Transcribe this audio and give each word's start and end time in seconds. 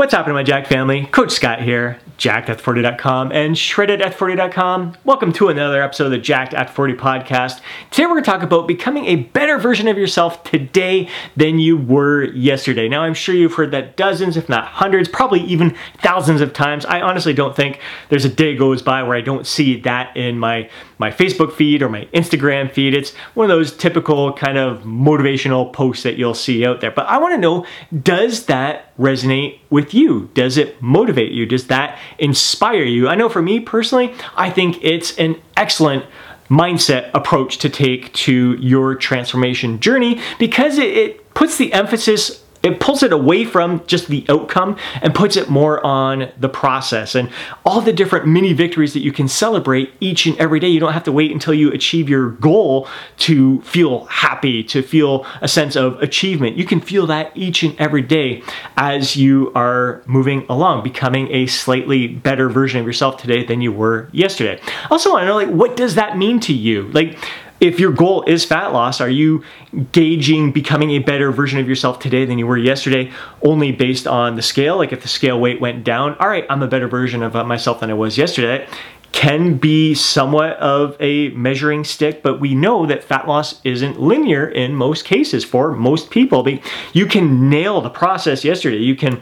What's 0.00 0.14
happening, 0.14 0.32
my 0.32 0.42
Jack 0.42 0.66
family? 0.66 1.04
Coach 1.04 1.30
Scott 1.32 1.60
here, 1.60 1.98
jackedat40.com 2.20 3.32
and 3.32 3.56
shreddedat40.com. 3.56 4.94
Welcome 5.04 5.32
to 5.32 5.48
another 5.48 5.82
episode 5.82 6.04
of 6.04 6.10
the 6.10 6.18
Jacked 6.18 6.52
at 6.52 6.68
40 6.68 6.92
podcast. 6.92 7.62
Today 7.90 8.04
we're 8.04 8.12
going 8.12 8.24
to 8.24 8.30
talk 8.30 8.42
about 8.42 8.68
becoming 8.68 9.06
a 9.06 9.16
better 9.16 9.56
version 9.56 9.88
of 9.88 9.96
yourself 9.96 10.44
today 10.44 11.08
than 11.34 11.58
you 11.58 11.78
were 11.78 12.24
yesterday. 12.24 12.90
Now, 12.90 13.04
I'm 13.04 13.14
sure 13.14 13.34
you've 13.34 13.54
heard 13.54 13.70
that 13.70 13.96
dozens, 13.96 14.36
if 14.36 14.50
not 14.50 14.66
hundreds, 14.66 15.08
probably 15.08 15.40
even 15.44 15.74
thousands 16.02 16.42
of 16.42 16.52
times. 16.52 16.84
I 16.84 17.00
honestly 17.00 17.32
don't 17.32 17.56
think 17.56 17.80
there's 18.10 18.26
a 18.26 18.28
day 18.28 18.54
goes 18.54 18.82
by 18.82 19.02
where 19.02 19.16
I 19.16 19.22
don't 19.22 19.46
see 19.46 19.80
that 19.80 20.14
in 20.14 20.38
my 20.38 20.68
my 20.98 21.10
Facebook 21.10 21.54
feed 21.54 21.80
or 21.80 21.88
my 21.88 22.04
Instagram 22.12 22.70
feed. 22.70 22.94
It's 22.94 23.14
one 23.32 23.50
of 23.50 23.56
those 23.56 23.74
typical 23.74 24.34
kind 24.34 24.58
of 24.58 24.82
motivational 24.82 25.72
posts 25.72 26.02
that 26.02 26.18
you'll 26.18 26.34
see 26.34 26.66
out 26.66 26.82
there. 26.82 26.90
But 26.90 27.06
I 27.06 27.16
want 27.16 27.32
to 27.32 27.38
know, 27.38 27.64
does 28.02 28.44
that 28.44 28.94
resonate 28.98 29.60
with 29.70 29.94
you? 29.94 30.30
Does 30.34 30.58
it 30.58 30.80
motivate 30.82 31.32
you? 31.32 31.46
Does 31.46 31.68
that 31.68 31.98
inspire 32.18 32.84
you? 32.84 33.08
I 33.08 33.14
know 33.14 33.28
for 33.28 33.42
me 33.42 33.60
personally, 33.60 34.14
I 34.36 34.50
think 34.50 34.78
it's 34.82 35.16
an 35.18 35.40
excellent 35.56 36.04
mindset 36.48 37.10
approach 37.14 37.58
to 37.58 37.68
take 37.68 38.12
to 38.12 38.54
your 38.54 38.96
transformation 38.96 39.78
journey 39.80 40.20
because 40.38 40.78
it, 40.78 41.18
puts 41.32 41.56
the 41.56 41.72
emphasis 41.72 42.44
it 42.62 42.80
pulls 42.80 43.02
it 43.02 43.12
away 43.12 43.44
from 43.44 43.84
just 43.86 44.08
the 44.08 44.24
outcome 44.28 44.76
and 45.00 45.14
puts 45.14 45.36
it 45.36 45.48
more 45.48 45.84
on 45.84 46.30
the 46.38 46.48
process 46.48 47.14
and 47.14 47.30
all 47.64 47.80
the 47.80 47.92
different 47.92 48.26
mini 48.26 48.52
victories 48.52 48.92
that 48.92 49.00
you 49.00 49.12
can 49.12 49.28
celebrate 49.28 49.92
each 50.00 50.26
and 50.26 50.38
every 50.38 50.60
day. 50.60 50.68
You 50.68 50.80
don't 50.80 50.92
have 50.92 51.04
to 51.04 51.12
wait 51.12 51.32
until 51.32 51.54
you 51.54 51.72
achieve 51.72 52.08
your 52.08 52.30
goal 52.30 52.86
to 53.18 53.62
feel 53.62 54.04
happy, 54.06 54.62
to 54.64 54.82
feel 54.82 55.26
a 55.40 55.48
sense 55.48 55.76
of 55.76 56.00
achievement. 56.02 56.56
You 56.56 56.66
can 56.66 56.80
feel 56.80 57.06
that 57.06 57.32
each 57.34 57.62
and 57.62 57.78
every 57.80 58.02
day 58.02 58.42
as 58.76 59.16
you 59.16 59.52
are 59.54 60.02
moving 60.06 60.44
along, 60.48 60.82
becoming 60.82 61.32
a 61.32 61.46
slightly 61.46 62.08
better 62.08 62.48
version 62.48 62.80
of 62.80 62.86
yourself 62.86 63.16
today 63.16 63.44
than 63.44 63.60
you 63.60 63.72
were 63.72 64.08
yesterday. 64.12 64.60
I 64.66 64.88
also 64.90 65.16
to 65.16 65.26
know 65.26 65.36
like 65.36 65.48
what 65.48 65.76
does 65.76 65.94
that 65.94 66.18
mean 66.18 66.40
to 66.40 66.52
you? 66.52 66.88
Like 66.88 67.18
if 67.60 67.78
your 67.78 67.92
goal 67.92 68.24
is 68.26 68.44
fat 68.44 68.72
loss, 68.72 69.00
are 69.00 69.10
you 69.10 69.44
gauging 69.92 70.50
becoming 70.50 70.90
a 70.92 70.98
better 70.98 71.30
version 71.30 71.58
of 71.60 71.68
yourself 71.68 71.98
today 71.98 72.24
than 72.24 72.38
you 72.38 72.46
were 72.46 72.56
yesterday 72.56 73.12
only 73.42 73.70
based 73.70 74.06
on 74.06 74.36
the 74.36 74.42
scale? 74.42 74.78
Like 74.78 74.92
if 74.92 75.02
the 75.02 75.08
scale 75.08 75.38
weight 75.38 75.60
went 75.60 75.84
down, 75.84 76.16
all 76.18 76.28
right, 76.28 76.46
I'm 76.48 76.62
a 76.62 76.68
better 76.68 76.88
version 76.88 77.22
of 77.22 77.36
uh, 77.36 77.44
myself 77.44 77.80
than 77.80 77.90
I 77.90 77.94
was 77.94 78.16
yesterday. 78.16 78.66
Can 79.12 79.58
be 79.58 79.94
somewhat 79.94 80.56
of 80.58 80.96
a 81.00 81.30
measuring 81.30 81.84
stick, 81.84 82.22
but 82.22 82.40
we 82.40 82.54
know 82.54 82.86
that 82.86 83.04
fat 83.04 83.28
loss 83.28 83.60
isn't 83.64 84.00
linear 84.00 84.48
in 84.48 84.74
most 84.74 85.04
cases 85.04 85.44
for 85.44 85.72
most 85.72 86.10
people. 86.10 86.46
You 86.92 87.06
can 87.06 87.50
nail 87.50 87.80
the 87.80 87.90
process 87.90 88.44
yesterday. 88.44 88.78
You 88.78 88.94
can 88.94 89.20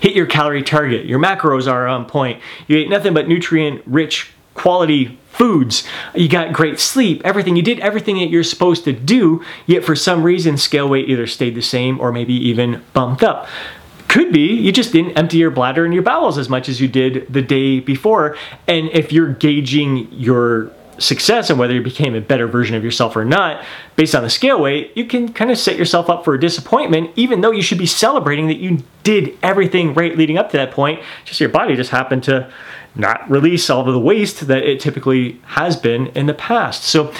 hit 0.00 0.14
your 0.14 0.26
calorie 0.26 0.62
target. 0.62 1.04
Your 1.04 1.18
macros 1.18 1.70
are 1.70 1.86
on 1.86 2.06
point. 2.06 2.40
You 2.66 2.78
ate 2.78 2.88
nothing 2.88 3.14
but 3.14 3.28
nutrient 3.28 3.82
rich 3.86 4.32
quality 4.54 5.18
foods, 5.30 5.84
you 6.14 6.28
got 6.28 6.52
great 6.52 6.78
sleep, 6.78 7.22
everything. 7.24 7.56
You 7.56 7.62
did 7.62 7.80
everything 7.80 8.18
that 8.18 8.28
you're 8.28 8.44
supposed 8.44 8.84
to 8.84 8.92
do, 8.92 9.42
yet 9.66 9.84
for 9.84 9.96
some 9.96 10.22
reason, 10.22 10.56
scale 10.56 10.88
weight 10.88 11.08
either 11.08 11.26
stayed 11.26 11.54
the 11.54 11.62
same 11.62 12.00
or 12.00 12.12
maybe 12.12 12.34
even 12.34 12.82
bumped 12.92 13.22
up. 13.22 13.48
Could 14.08 14.30
be 14.30 14.54
you 14.54 14.72
just 14.72 14.92
didn't 14.92 15.16
empty 15.16 15.38
your 15.38 15.50
bladder 15.50 15.86
and 15.86 15.94
your 15.94 16.02
bowels 16.02 16.36
as 16.36 16.50
much 16.50 16.68
as 16.68 16.80
you 16.82 16.88
did 16.88 17.32
the 17.32 17.40
day 17.40 17.80
before. 17.80 18.36
And 18.68 18.90
if 18.90 19.10
you're 19.10 19.32
gauging 19.32 20.12
your 20.12 20.70
success 20.98 21.48
and 21.48 21.58
whether 21.58 21.72
you 21.72 21.82
became 21.82 22.14
a 22.14 22.20
better 22.20 22.46
version 22.46 22.76
of 22.76 22.84
yourself 22.84 23.16
or 23.16 23.24
not 23.24 23.64
based 23.96 24.14
on 24.14 24.22
the 24.22 24.28
scale 24.28 24.60
weight, 24.60 24.92
you 24.94 25.06
can 25.06 25.32
kind 25.32 25.50
of 25.50 25.58
set 25.58 25.76
yourself 25.76 26.10
up 26.10 26.24
for 26.24 26.34
a 26.34 26.40
disappointment, 26.40 27.10
even 27.16 27.40
though 27.40 27.50
you 27.50 27.62
should 27.62 27.78
be 27.78 27.86
celebrating 27.86 28.48
that 28.48 28.58
you 28.58 28.82
did 29.02 29.36
everything 29.42 29.94
right 29.94 30.16
leading 30.16 30.36
up 30.36 30.50
to 30.50 30.58
that 30.58 30.70
point. 30.70 31.00
Just 31.24 31.40
your 31.40 31.48
body 31.48 31.74
just 31.74 31.90
happened 31.90 32.22
to 32.24 32.52
not 32.94 33.28
release 33.30 33.70
all 33.70 33.86
of 33.86 33.92
the 33.92 34.00
waste 34.00 34.46
that 34.46 34.64
it 34.64 34.80
typically 34.80 35.40
has 35.46 35.76
been 35.76 36.08
in 36.08 36.26
the 36.26 36.34
past. 36.34 36.84
So 36.84 37.12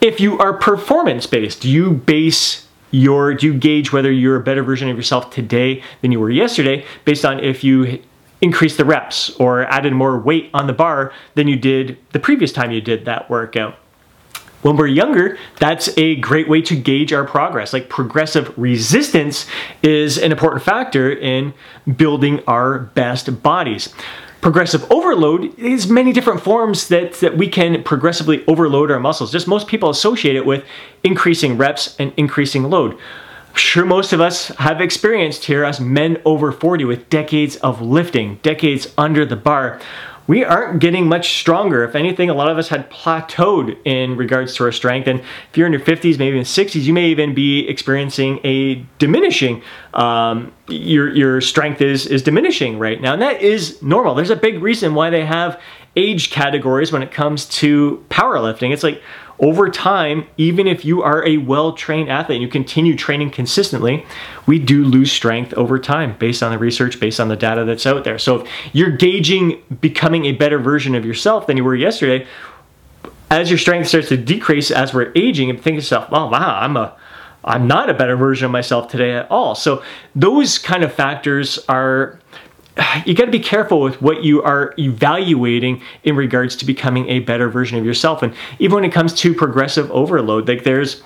if 0.00 0.20
you 0.20 0.38
are 0.38 0.54
performance 0.54 1.26
based, 1.26 1.64
you 1.64 1.92
base 1.92 2.66
your 2.90 3.34
do 3.34 3.46
you 3.46 3.54
gauge 3.54 3.92
whether 3.92 4.10
you're 4.10 4.36
a 4.36 4.42
better 4.42 4.62
version 4.62 4.88
of 4.88 4.96
yourself 4.96 5.30
today 5.30 5.82
than 6.00 6.10
you 6.10 6.18
were 6.18 6.30
yesterday 6.30 6.84
based 7.04 7.24
on 7.24 7.38
if 7.38 7.62
you 7.62 8.02
increased 8.40 8.78
the 8.78 8.84
reps 8.84 9.30
or 9.38 9.64
added 9.66 9.92
more 9.92 10.18
weight 10.18 10.50
on 10.54 10.66
the 10.66 10.72
bar 10.72 11.12
than 11.34 11.46
you 11.46 11.56
did 11.56 11.96
the 12.12 12.18
previous 12.18 12.50
time 12.50 12.70
you 12.70 12.80
did 12.80 13.04
that 13.04 13.30
workout? 13.30 13.76
when 14.62 14.76
we're 14.76 14.86
younger, 14.86 15.38
that's 15.58 15.88
a 15.96 16.16
great 16.16 16.48
way 16.48 16.60
to 16.62 16.76
gauge 16.76 17.12
our 17.12 17.24
progress. 17.24 17.72
Like 17.72 17.88
progressive 17.88 18.56
resistance 18.58 19.46
is 19.82 20.18
an 20.18 20.32
important 20.32 20.62
factor 20.62 21.10
in 21.10 21.54
building 21.96 22.40
our 22.46 22.78
best 22.78 23.42
bodies 23.42 23.88
progressive 24.40 24.90
overload 24.90 25.58
is 25.58 25.88
many 25.88 26.12
different 26.12 26.40
forms 26.40 26.88
that, 26.88 27.14
that 27.14 27.36
we 27.36 27.48
can 27.48 27.82
progressively 27.82 28.44
overload 28.46 28.90
our 28.90 29.00
muscles. 29.00 29.32
Just 29.32 29.46
most 29.46 29.66
people 29.66 29.90
associate 29.90 30.36
it 30.36 30.46
with 30.46 30.64
increasing 31.04 31.56
reps 31.56 31.96
and 31.98 32.12
increasing 32.16 32.64
load. 32.64 32.96
I'm 33.50 33.56
sure 33.56 33.84
most 33.84 34.12
of 34.12 34.20
us 34.20 34.48
have 34.48 34.80
experienced 34.80 35.44
here 35.44 35.64
as 35.64 35.80
men 35.80 36.22
over 36.24 36.52
40 36.52 36.84
with 36.84 37.10
decades 37.10 37.56
of 37.56 37.82
lifting, 37.82 38.36
decades 38.42 38.92
under 38.96 39.26
the 39.26 39.36
bar 39.36 39.80
we 40.30 40.44
aren't 40.44 40.78
getting 40.78 41.08
much 41.08 41.40
stronger. 41.40 41.82
If 41.82 41.96
anything, 41.96 42.30
a 42.30 42.34
lot 42.34 42.48
of 42.48 42.56
us 42.56 42.68
had 42.68 42.88
plateaued 42.88 43.76
in 43.84 44.16
regards 44.16 44.54
to 44.54 44.62
our 44.62 44.70
strength. 44.70 45.08
And 45.08 45.18
if 45.18 45.56
you're 45.56 45.66
in 45.66 45.72
your 45.72 45.82
50s, 45.82 46.20
maybe 46.20 46.38
in 46.38 46.44
60s, 46.44 46.82
you 46.82 46.92
may 46.92 47.08
even 47.08 47.34
be 47.34 47.68
experiencing 47.68 48.38
a 48.44 48.76
diminishing. 49.00 49.60
Um, 49.92 50.52
your 50.68 51.12
your 51.12 51.40
strength 51.40 51.80
is 51.80 52.06
is 52.06 52.22
diminishing 52.22 52.78
right 52.78 53.00
now, 53.00 53.14
and 53.14 53.22
that 53.22 53.42
is 53.42 53.82
normal. 53.82 54.14
There's 54.14 54.30
a 54.30 54.36
big 54.36 54.62
reason 54.62 54.94
why 54.94 55.10
they 55.10 55.26
have 55.26 55.60
age 55.96 56.30
categories 56.30 56.92
when 56.92 57.02
it 57.02 57.10
comes 57.10 57.46
to 57.46 58.04
powerlifting. 58.08 58.72
It's 58.72 58.84
like 58.84 59.02
over 59.40 59.70
time, 59.70 60.26
even 60.36 60.66
if 60.66 60.84
you 60.84 61.02
are 61.02 61.26
a 61.26 61.38
well 61.38 61.72
trained 61.72 62.10
athlete 62.10 62.36
and 62.36 62.42
you 62.42 62.48
continue 62.48 62.94
training 62.94 63.30
consistently, 63.30 64.06
we 64.46 64.58
do 64.58 64.84
lose 64.84 65.10
strength 65.10 65.52
over 65.54 65.78
time 65.78 66.16
based 66.18 66.42
on 66.42 66.52
the 66.52 66.58
research, 66.58 67.00
based 67.00 67.18
on 67.18 67.28
the 67.28 67.36
data 67.36 67.64
that's 67.64 67.86
out 67.86 68.04
there. 68.04 68.18
So 68.18 68.40
if 68.40 68.50
you're 68.72 68.90
gauging 68.90 69.62
becoming 69.80 70.26
a 70.26 70.32
better 70.32 70.58
version 70.58 70.94
of 70.94 71.04
yourself 71.04 71.46
than 71.46 71.56
you 71.56 71.64
were 71.64 71.74
yesterday, 71.74 72.26
as 73.30 73.48
your 73.48 73.58
strength 73.58 73.88
starts 73.88 74.08
to 74.08 74.16
decrease 74.16 74.70
as 74.70 74.92
we're 74.92 75.12
aging, 75.16 75.50
and 75.50 75.58
think 75.60 75.74
to 75.74 75.76
yourself, 75.76 76.08
oh, 76.12 76.28
wow, 76.28 76.58
I'm 76.60 76.76
a 76.76 76.96
I'm 77.42 77.66
not 77.66 77.88
a 77.88 77.94
better 77.94 78.16
version 78.16 78.44
of 78.44 78.50
myself 78.50 78.88
today 78.88 79.12
at 79.12 79.30
all. 79.30 79.54
So 79.54 79.82
those 80.14 80.58
kind 80.58 80.84
of 80.84 80.92
factors 80.92 81.58
are 81.70 82.20
you 83.04 83.14
got 83.14 83.26
to 83.26 83.30
be 83.30 83.40
careful 83.40 83.80
with 83.80 84.00
what 84.00 84.24
you 84.24 84.42
are 84.42 84.74
evaluating 84.78 85.82
in 86.04 86.16
regards 86.16 86.56
to 86.56 86.64
becoming 86.64 87.08
a 87.08 87.20
better 87.20 87.48
version 87.48 87.78
of 87.78 87.84
yourself. 87.84 88.22
And 88.22 88.34
even 88.58 88.76
when 88.76 88.84
it 88.84 88.92
comes 88.92 89.14
to 89.14 89.34
progressive 89.34 89.90
overload, 89.90 90.48
like 90.48 90.64
there's 90.64 91.02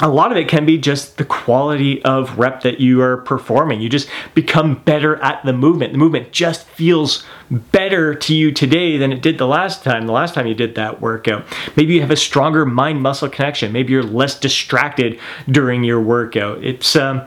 a 0.00 0.08
lot 0.08 0.30
of 0.30 0.38
it 0.38 0.46
can 0.46 0.64
be 0.64 0.78
just 0.78 1.16
the 1.16 1.24
quality 1.24 2.02
of 2.04 2.38
rep 2.38 2.62
that 2.62 2.78
you 2.78 3.02
are 3.02 3.16
performing. 3.16 3.80
You 3.80 3.88
just 3.88 4.08
become 4.34 4.76
better 4.76 5.16
at 5.16 5.44
the 5.44 5.52
movement. 5.52 5.92
The 5.92 5.98
movement 5.98 6.30
just 6.30 6.66
feels 6.68 7.24
better 7.50 8.14
to 8.14 8.34
you 8.34 8.52
today 8.52 8.96
than 8.96 9.12
it 9.12 9.22
did 9.22 9.38
the 9.38 9.46
last 9.46 9.82
time, 9.82 10.06
the 10.06 10.12
last 10.12 10.34
time 10.34 10.46
you 10.46 10.54
did 10.54 10.76
that 10.76 11.00
workout. 11.00 11.44
Maybe 11.74 11.94
you 11.94 12.00
have 12.00 12.12
a 12.12 12.16
stronger 12.16 12.64
mind 12.64 13.02
muscle 13.02 13.28
connection. 13.28 13.72
Maybe 13.72 13.92
you're 13.92 14.04
less 14.04 14.38
distracted 14.38 15.18
during 15.50 15.82
your 15.82 16.00
workout. 16.00 16.62
It's, 16.62 16.94
um, 16.94 17.26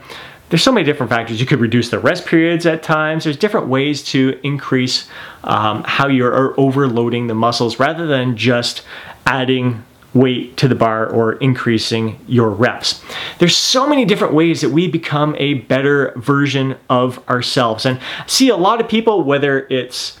there's 0.52 0.62
so 0.62 0.70
many 0.70 0.84
different 0.84 1.08
factors. 1.08 1.40
You 1.40 1.46
could 1.46 1.60
reduce 1.60 1.88
the 1.88 1.98
rest 1.98 2.26
periods 2.26 2.66
at 2.66 2.82
times. 2.82 3.24
There's 3.24 3.38
different 3.38 3.68
ways 3.68 4.02
to 4.08 4.38
increase 4.42 5.08
um, 5.44 5.82
how 5.84 6.08
you're 6.08 6.52
overloading 6.60 7.26
the 7.26 7.34
muscles 7.34 7.80
rather 7.80 8.06
than 8.06 8.36
just 8.36 8.82
adding 9.24 9.82
weight 10.12 10.58
to 10.58 10.68
the 10.68 10.74
bar 10.74 11.08
or 11.08 11.32
increasing 11.36 12.18
your 12.28 12.50
reps. 12.50 13.02
There's 13.38 13.56
so 13.56 13.88
many 13.88 14.04
different 14.04 14.34
ways 14.34 14.60
that 14.60 14.68
we 14.68 14.88
become 14.88 15.34
a 15.38 15.54
better 15.54 16.12
version 16.16 16.76
of 16.90 17.26
ourselves. 17.30 17.86
And 17.86 17.98
see 18.26 18.50
a 18.50 18.56
lot 18.56 18.78
of 18.78 18.86
people, 18.86 19.24
whether 19.24 19.66
it's 19.70 20.18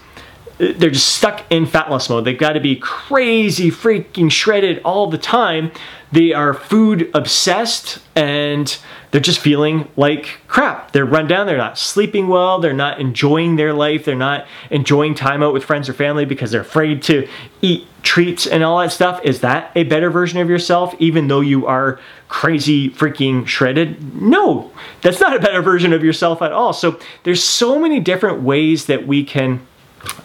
they're 0.58 0.90
just 0.90 1.16
stuck 1.16 1.44
in 1.50 1.66
fat 1.66 1.90
loss 1.90 2.08
mode. 2.08 2.24
They've 2.24 2.38
got 2.38 2.52
to 2.52 2.60
be 2.60 2.76
crazy, 2.76 3.70
freaking 3.70 4.30
shredded 4.30 4.80
all 4.84 5.08
the 5.08 5.18
time. 5.18 5.72
They 6.12 6.32
are 6.32 6.52
food 6.52 7.10
obsessed 7.14 7.98
and 8.14 8.76
they're 9.10 9.20
just 9.20 9.40
feeling 9.40 9.88
like 9.96 10.40
crap. 10.46 10.92
They're 10.92 11.06
run 11.06 11.26
down. 11.26 11.46
They're 11.46 11.56
not 11.56 11.78
sleeping 11.78 12.28
well. 12.28 12.60
They're 12.60 12.72
not 12.72 13.00
enjoying 13.00 13.56
their 13.56 13.72
life. 13.72 14.04
They're 14.04 14.14
not 14.14 14.46
enjoying 14.70 15.14
time 15.14 15.42
out 15.42 15.52
with 15.52 15.64
friends 15.64 15.88
or 15.88 15.94
family 15.94 16.24
because 16.24 16.50
they're 16.50 16.60
afraid 16.60 17.02
to 17.04 17.26
eat 17.62 17.86
treats 18.02 18.46
and 18.46 18.62
all 18.62 18.78
that 18.80 18.92
stuff. 18.92 19.20
Is 19.24 19.40
that 19.40 19.70
a 19.74 19.84
better 19.84 20.10
version 20.10 20.38
of 20.40 20.50
yourself, 20.50 20.94
even 20.98 21.28
though 21.28 21.40
you 21.40 21.66
are 21.66 21.98
crazy, 22.28 22.90
freaking 22.90 23.46
shredded? 23.46 24.20
No, 24.20 24.70
that's 25.00 25.20
not 25.20 25.34
a 25.34 25.40
better 25.40 25.62
version 25.62 25.92
of 25.92 26.04
yourself 26.04 26.42
at 26.42 26.52
all. 26.52 26.72
So 26.72 26.98
there's 27.22 27.42
so 27.42 27.78
many 27.78 28.00
different 28.00 28.42
ways 28.42 28.86
that 28.86 29.06
we 29.06 29.24
can 29.24 29.66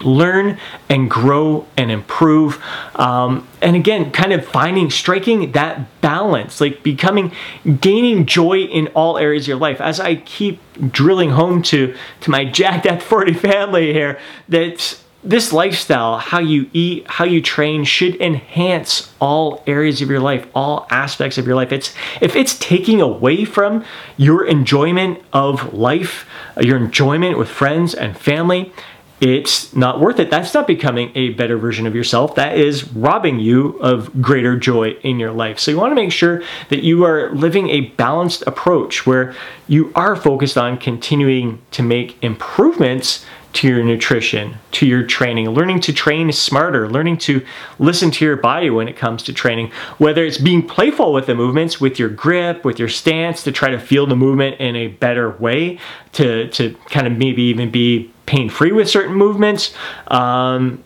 learn 0.01 0.57
and 0.89 1.09
grow 1.09 1.67
and 1.75 1.91
improve. 1.91 2.61
Um, 2.95 3.47
and 3.61 3.75
again, 3.75 4.11
kind 4.11 4.33
of 4.33 4.45
finding, 4.45 4.89
striking 4.89 5.51
that 5.53 6.01
balance, 6.01 6.61
like 6.61 6.83
becoming, 6.83 7.31
gaining 7.79 8.25
joy 8.25 8.61
in 8.61 8.87
all 8.89 9.17
areas 9.17 9.43
of 9.43 9.49
your 9.49 9.57
life. 9.57 9.81
As 9.81 9.99
I 9.99 10.15
keep 10.15 10.59
drilling 10.91 11.31
home 11.31 11.61
to, 11.63 11.95
to 12.21 12.31
my 12.31 12.45
Jacked 12.45 12.85
at 12.85 13.01
40 13.01 13.33
family 13.33 13.93
here, 13.93 14.19
that 14.49 14.99
this 15.23 15.51
lifestyle, 15.51 16.19
how 16.19 16.39
you 16.39 16.69
eat, 16.73 17.05
how 17.07 17.25
you 17.25 17.41
train, 17.41 17.83
should 17.83 18.19
enhance 18.21 19.13
all 19.19 19.63
areas 19.67 20.01
of 20.01 20.09
your 20.09 20.19
life, 20.19 20.47
all 20.55 20.87
aspects 20.89 21.37
of 21.37 21.45
your 21.45 21.55
life. 21.55 21.71
It's 21.71 21.93
if 22.21 22.35
it's 22.35 22.57
taking 22.59 23.01
away 23.01 23.43
from 23.43 23.83
your 24.15 24.45
enjoyment 24.45 25.21
of 25.33 25.73
life, 25.73 26.25
your 26.61 26.77
enjoyment 26.77 27.37
with 27.37 27.49
friends 27.49 27.93
and 27.93 28.17
family, 28.17 28.71
it's 29.19 29.75
not 29.75 29.99
worth 29.99 30.19
it. 30.19 30.29
That's 30.29 30.53
not 30.53 30.67
becoming 30.67 31.11
a 31.15 31.29
better 31.29 31.57
version 31.57 31.87
of 31.87 31.95
yourself. 31.95 32.35
That 32.35 32.57
is 32.57 32.87
robbing 32.93 33.39
you 33.39 33.79
of 33.79 34.21
greater 34.21 34.55
joy 34.55 34.91
in 35.01 35.19
your 35.19 35.31
life. 35.31 35.59
So 35.59 35.71
you 35.71 35.77
want 35.77 35.91
to 35.91 35.95
make 35.95 36.11
sure 36.11 36.43
that 36.69 36.83
you 36.83 37.03
are 37.03 37.31
living 37.31 37.69
a 37.69 37.81
balanced 37.81 38.43
approach 38.45 39.07
where 39.07 39.35
you 39.67 39.91
are 39.95 40.15
focused 40.15 40.57
on 40.57 40.77
continuing 40.77 41.59
to 41.71 41.81
make 41.81 42.21
improvements 42.23 43.25
to 43.57 43.67
your 43.67 43.83
nutrition, 43.83 44.55
to 44.71 44.85
your 44.85 45.01
training, 45.01 45.49
learning 45.49 45.79
to 45.79 45.91
train 45.91 46.31
smarter, 46.31 46.87
learning 46.87 47.17
to 47.17 47.43
listen 47.79 48.11
to 48.11 48.23
your 48.23 48.37
body 48.37 48.69
when 48.69 48.87
it 48.87 48.95
comes 48.95 49.23
to 49.23 49.33
training, 49.33 49.71
whether 49.97 50.23
it's 50.23 50.37
being 50.37 50.61
playful 50.61 51.11
with 51.11 51.25
the 51.25 51.33
movements, 51.33 51.81
with 51.81 51.97
your 51.97 52.07
grip, 52.07 52.63
with 52.63 52.77
your 52.77 52.87
stance 52.87 53.41
to 53.41 53.51
try 53.51 53.71
to 53.71 53.79
feel 53.79 54.05
the 54.05 54.15
movement 54.15 54.59
in 54.59 54.75
a 54.75 54.89
better 54.89 55.31
way, 55.31 55.79
to, 56.11 56.47
to 56.49 56.75
kind 56.91 57.07
of 57.07 57.17
maybe 57.17 57.41
even 57.41 57.71
be 57.71 58.13
pain 58.27 58.47
free 58.47 58.71
with 58.71 58.87
certain 58.87 59.15
movements. 59.15 59.73
Um, 60.05 60.83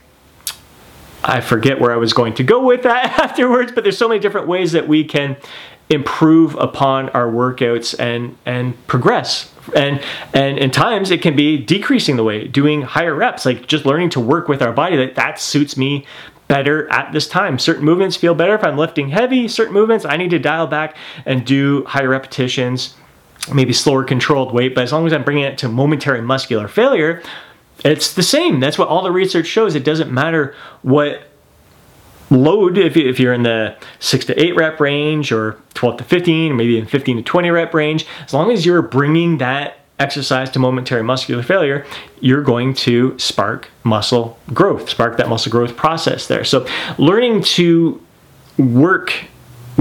I 1.26 1.42
forget 1.42 1.80
where 1.80 1.92
I 1.92 1.98
was 1.98 2.14
going 2.14 2.36
to 2.36 2.44
go 2.44 2.66
with 2.66 2.84
that 2.84 3.20
afterwards, 3.20 3.74
but 3.74 3.84
there's 3.84 3.98
so 3.98 4.08
many 4.08 4.22
different 4.22 4.48
ways 4.48 4.72
that 4.72 4.88
we 4.88 5.04
can 5.04 5.36
improve 5.92 6.56
upon 6.56 7.10
our 7.10 7.28
workouts 7.28 7.98
and 8.00 8.38
and 8.46 8.76
progress. 8.88 9.54
And 9.76 10.02
and 10.34 10.58
in 10.58 10.72
times 10.72 11.12
it 11.12 11.22
can 11.22 11.36
be 11.36 11.58
decreasing 11.58 12.16
the 12.16 12.24
weight 12.24 12.52
doing 12.52 12.82
higher 12.82 13.14
reps 13.14 13.46
like 13.46 13.68
just 13.68 13.86
learning 13.86 14.10
to 14.12 14.20
work 14.20 14.48
with 14.48 14.62
our 14.62 14.74
body. 14.74 14.96
That 14.96 15.16
that 15.16 15.40
suits 15.40 15.78
me 15.78 16.06
better 16.48 16.92
at 16.92 17.14
this 17.14 17.28
time. 17.28 17.60
Certain 17.60 17.84
movements 17.84 18.18
feel 18.18 18.34
better 18.36 18.56
if 18.56 18.64
i'm 18.64 18.78
lifting 18.78 19.10
heavy. 19.10 19.48
Certain 19.48 19.74
movements 19.74 20.06
i 20.06 20.18
need 20.18 20.32
to 20.32 20.40
dial 20.40 20.68
back 20.68 20.96
and 21.26 21.46
do 21.46 21.84
higher 21.86 22.10
repetitions 22.10 22.96
maybe 23.52 23.74
slower 23.74 24.04
controlled 24.04 24.54
weight. 24.54 24.76
But 24.76 24.84
as 24.84 24.92
long 24.92 25.06
as 25.08 25.14
i'm 25.14 25.24
bringing 25.24 25.44
it 25.44 25.58
to 25.60 25.70
momentary 25.70 26.22
muscular 26.22 26.68
failure 26.68 27.22
it's 27.84 28.14
the 28.14 28.24
same. 28.24 28.60
That's 28.60 28.78
what 28.78 28.88
all 28.88 29.04
the 29.04 29.12
research 29.12 29.48
shows. 29.48 29.76
It 29.76 29.84
doesn't 29.84 30.12
matter 30.12 30.56
what 30.82 31.31
load 32.32 32.78
if, 32.78 32.98
if 32.98 33.20
you're 33.20 33.34
in 33.34 33.44
the 33.44 33.76
6 34.00 34.26
to 34.26 34.42
8 34.42 34.56
rep 34.56 34.80
range 34.80 35.32
or 35.32 35.60
12 35.76 35.98
to 35.98 36.04
15 36.04 36.52
or 36.52 36.56
maybe 36.56 36.80
in 36.80 36.86
15 36.86 37.18
to 37.18 37.24
20 37.24 37.50
rep 37.52 37.74
range 37.74 38.06
as 38.24 38.34
long 38.34 38.52
as 38.52 38.66
you're 38.66 38.82
bringing 38.82 39.38
that 39.38 39.78
exercise 40.00 40.50
to 40.50 40.58
momentary 40.58 41.04
muscular 41.04 41.44
failure 41.44 41.86
you're 42.22 42.42
going 42.42 42.74
to 42.74 43.18
spark 43.20 43.70
muscle 43.84 44.40
growth 44.54 44.90
spark 44.90 45.18
that 45.18 45.30
muscle 45.30 45.52
growth 45.52 45.76
process 45.76 46.28
there. 46.28 46.44
So 46.44 46.66
learning 46.98 47.44
to 47.44 48.02
work 48.58 49.14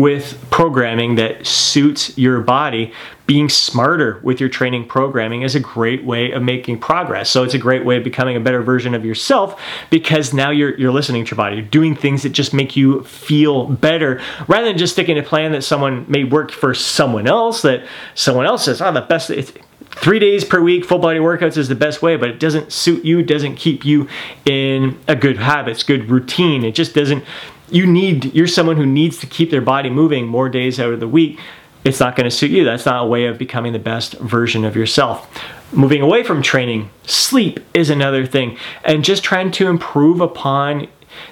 with 0.00 0.42
programming 0.50 1.16
that 1.16 1.46
suits 1.46 2.16
your 2.16 2.40
body, 2.40 2.90
being 3.26 3.50
smarter 3.50 4.18
with 4.22 4.40
your 4.40 4.48
training 4.48 4.88
programming 4.88 5.42
is 5.42 5.54
a 5.54 5.60
great 5.60 6.04
way 6.04 6.32
of 6.32 6.42
making 6.42 6.78
progress. 6.78 7.28
So 7.28 7.44
it's 7.44 7.52
a 7.52 7.58
great 7.58 7.84
way 7.84 7.98
of 7.98 8.02
becoming 8.02 8.34
a 8.34 8.40
better 8.40 8.62
version 8.62 8.94
of 8.94 9.04
yourself 9.04 9.60
because 9.90 10.32
now 10.32 10.50
you're 10.50 10.76
you're 10.78 10.90
listening 10.90 11.26
to 11.26 11.30
your 11.30 11.36
body. 11.36 11.56
You're 11.56 11.66
doing 11.66 11.94
things 11.94 12.22
that 12.22 12.30
just 12.30 12.54
make 12.54 12.76
you 12.76 13.04
feel 13.04 13.66
better 13.66 14.22
rather 14.48 14.64
than 14.64 14.78
just 14.78 14.94
sticking 14.94 15.18
a 15.18 15.22
plan 15.22 15.52
that 15.52 15.62
someone 15.62 16.06
may 16.08 16.24
work 16.24 16.50
for 16.50 16.72
someone 16.72 17.26
else 17.26 17.60
that 17.62 17.86
someone 18.14 18.46
else 18.46 18.64
says, 18.64 18.80
oh, 18.80 18.90
the 18.90 19.02
best 19.02 19.28
it's 19.28 19.52
three 19.90 20.18
days 20.18 20.44
per 20.44 20.60
week 20.60 20.84
full 20.84 20.98
body 20.98 21.18
workouts 21.18 21.56
is 21.56 21.68
the 21.68 21.74
best 21.74 22.00
way 22.00 22.16
but 22.16 22.30
it 22.30 22.38
doesn't 22.38 22.72
suit 22.72 23.04
you 23.04 23.22
doesn't 23.22 23.56
keep 23.56 23.84
you 23.84 24.08
in 24.46 24.98
a 25.08 25.16
good 25.16 25.36
habits 25.36 25.82
good 25.82 26.08
routine 26.08 26.64
it 26.64 26.76
just 26.76 26.94
doesn't 26.94 27.24
you 27.70 27.86
need 27.86 28.34
you're 28.34 28.46
someone 28.46 28.76
who 28.76 28.86
needs 28.86 29.18
to 29.18 29.26
keep 29.26 29.50
their 29.50 29.60
body 29.60 29.90
moving 29.90 30.26
more 30.26 30.48
days 30.48 30.78
out 30.78 30.92
of 30.92 31.00
the 31.00 31.08
week. 31.08 31.38
It's 31.84 32.00
not 32.00 32.14
going 32.14 32.28
to 32.28 32.30
suit 32.30 32.50
you. 32.50 32.64
That's 32.64 32.84
not 32.84 33.04
a 33.04 33.06
way 33.06 33.26
of 33.26 33.38
becoming 33.38 33.72
the 33.72 33.78
best 33.78 34.14
version 34.14 34.64
of 34.64 34.76
yourself. 34.76 35.42
Moving 35.72 36.02
away 36.02 36.22
from 36.22 36.42
training 36.42 36.90
sleep 37.04 37.60
is 37.72 37.88
another 37.90 38.26
thing. 38.26 38.58
And 38.84 39.04
just 39.04 39.22
trying 39.22 39.50
to 39.52 39.68
improve 39.68 40.20
upon 40.20 40.88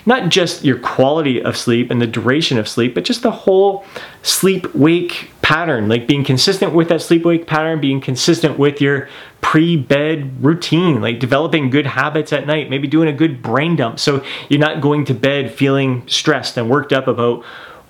not 0.06 0.28
just 0.28 0.64
your 0.64 0.78
quality 0.78 1.42
of 1.42 1.56
sleep 1.56 1.90
and 1.90 2.00
the 2.00 2.06
duration 2.06 2.58
of 2.58 2.68
sleep, 2.68 2.94
but 2.94 3.04
just 3.04 3.22
the 3.22 3.30
whole 3.30 3.84
sleep 4.22 4.74
wake 4.74 5.30
pattern, 5.48 5.88
like 5.88 6.06
being 6.06 6.24
consistent 6.24 6.74
with 6.74 6.90
that 6.90 7.00
sleep 7.00 7.24
wake 7.24 7.46
pattern, 7.46 7.80
being 7.80 8.02
consistent 8.02 8.58
with 8.58 8.82
your 8.82 9.08
pre 9.40 9.78
bed 9.78 10.44
routine, 10.44 11.00
like 11.00 11.18
developing 11.18 11.70
good 11.70 11.86
habits 11.86 12.34
at 12.34 12.46
night, 12.46 12.68
maybe 12.68 12.86
doing 12.86 13.08
a 13.08 13.14
good 13.14 13.40
brain 13.40 13.74
dump. 13.74 13.98
So 13.98 14.22
you're 14.50 14.60
not 14.60 14.82
going 14.82 15.06
to 15.06 15.14
bed 15.14 15.50
feeling 15.50 16.06
stressed 16.06 16.58
and 16.58 16.68
worked 16.68 16.92
up 16.92 17.08
about 17.08 17.42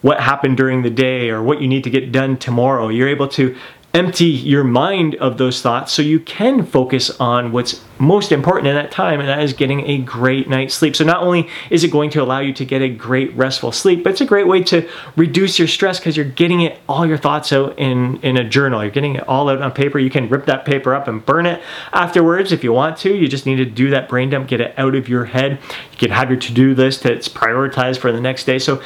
what 0.03 0.21
happened 0.21 0.57
during 0.57 0.83
the 0.83 0.91
day 0.91 1.31
or 1.31 1.43
what 1.43 1.61
you 1.61 1.67
need 1.67 1.83
to 1.83 1.91
get 1.91 2.13
done 2.13 2.37
tomorrow. 2.37 2.91
You're 2.91 3.09
able 3.09 3.27
to 3.31 3.57
empty 3.99 4.27
your 4.27 4.65
mind 4.65 5.17
of 5.17 5.37
those 5.37 5.61
thoughts 5.61 5.93
so 5.93 6.01
you 6.01 6.21
can 6.21 6.65
focus 6.65 7.11
on 7.19 7.53
what's 7.53 7.85
most 7.99 8.31
important 8.31 8.69
in 8.69 8.77
that 8.77 8.93
time, 8.93 9.19
and 9.19 9.29
that 9.29 9.43
is 9.43 9.53
getting 9.53 9.85
a 9.87 9.99
great 9.99 10.49
night's 10.49 10.75
sleep. 10.75 10.95
So, 10.95 11.05
not 11.05 11.23
only 11.23 11.49
is 11.69 11.83
it 11.83 11.91
going 11.91 12.11
to 12.11 12.23
allow 12.23 12.39
you 12.39 12.53
to 12.55 12.65
get 12.65 12.81
a 12.81 12.89
great 12.89 13.35
restful 13.35 13.73
sleep, 13.73 14.05
but 14.05 14.11
it's 14.11 14.21
a 14.21 14.27
great 14.27 14.47
way 14.47 14.63
to 14.65 14.89
reduce 15.17 15.59
your 15.59 15.69
stress 15.69 15.99
because 15.99 16.17
you're 16.17 16.27
getting 16.27 16.61
it 16.61 16.79
all 16.89 17.05
your 17.05 17.19
thoughts 17.19 17.53
out 17.53 17.79
in, 17.79 18.21
in 18.21 18.37
a 18.37 18.49
journal. 18.49 18.83
You're 18.83 18.93
getting 18.93 19.17
it 19.17 19.29
all 19.29 19.49
out 19.49 19.61
on 19.61 19.73
paper. 19.73 19.99
You 19.99 20.11
can 20.11 20.29
rip 20.29 20.47
that 20.47 20.65
paper 20.65 20.95
up 20.95 21.09
and 21.09 21.25
burn 21.25 21.47
it 21.47 21.61
afterwards 21.93 22.53
if 22.53 22.63
you 22.63 22.73
want 22.73 22.99
to. 22.99 23.15
You 23.15 23.27
just 23.27 23.47
need 23.47 23.57
to 23.57 23.65
do 23.65 23.91
that 23.91 24.09
brain 24.09 24.31
dump, 24.31 24.49
get 24.49 24.61
it 24.61 24.79
out 24.79 24.95
of 24.95 25.09
your 25.09 25.25
head. 25.25 25.59
You 25.93 25.99
can 25.99 26.11
have 26.11 26.31
your 26.31 26.39
to 26.39 26.53
do 26.53 26.75
list 26.75 27.03
that's 27.03 27.29
prioritized 27.29 27.99
for 27.99 28.13
the 28.13 28.21
next 28.21 28.45
day. 28.45 28.59
So, 28.59 28.81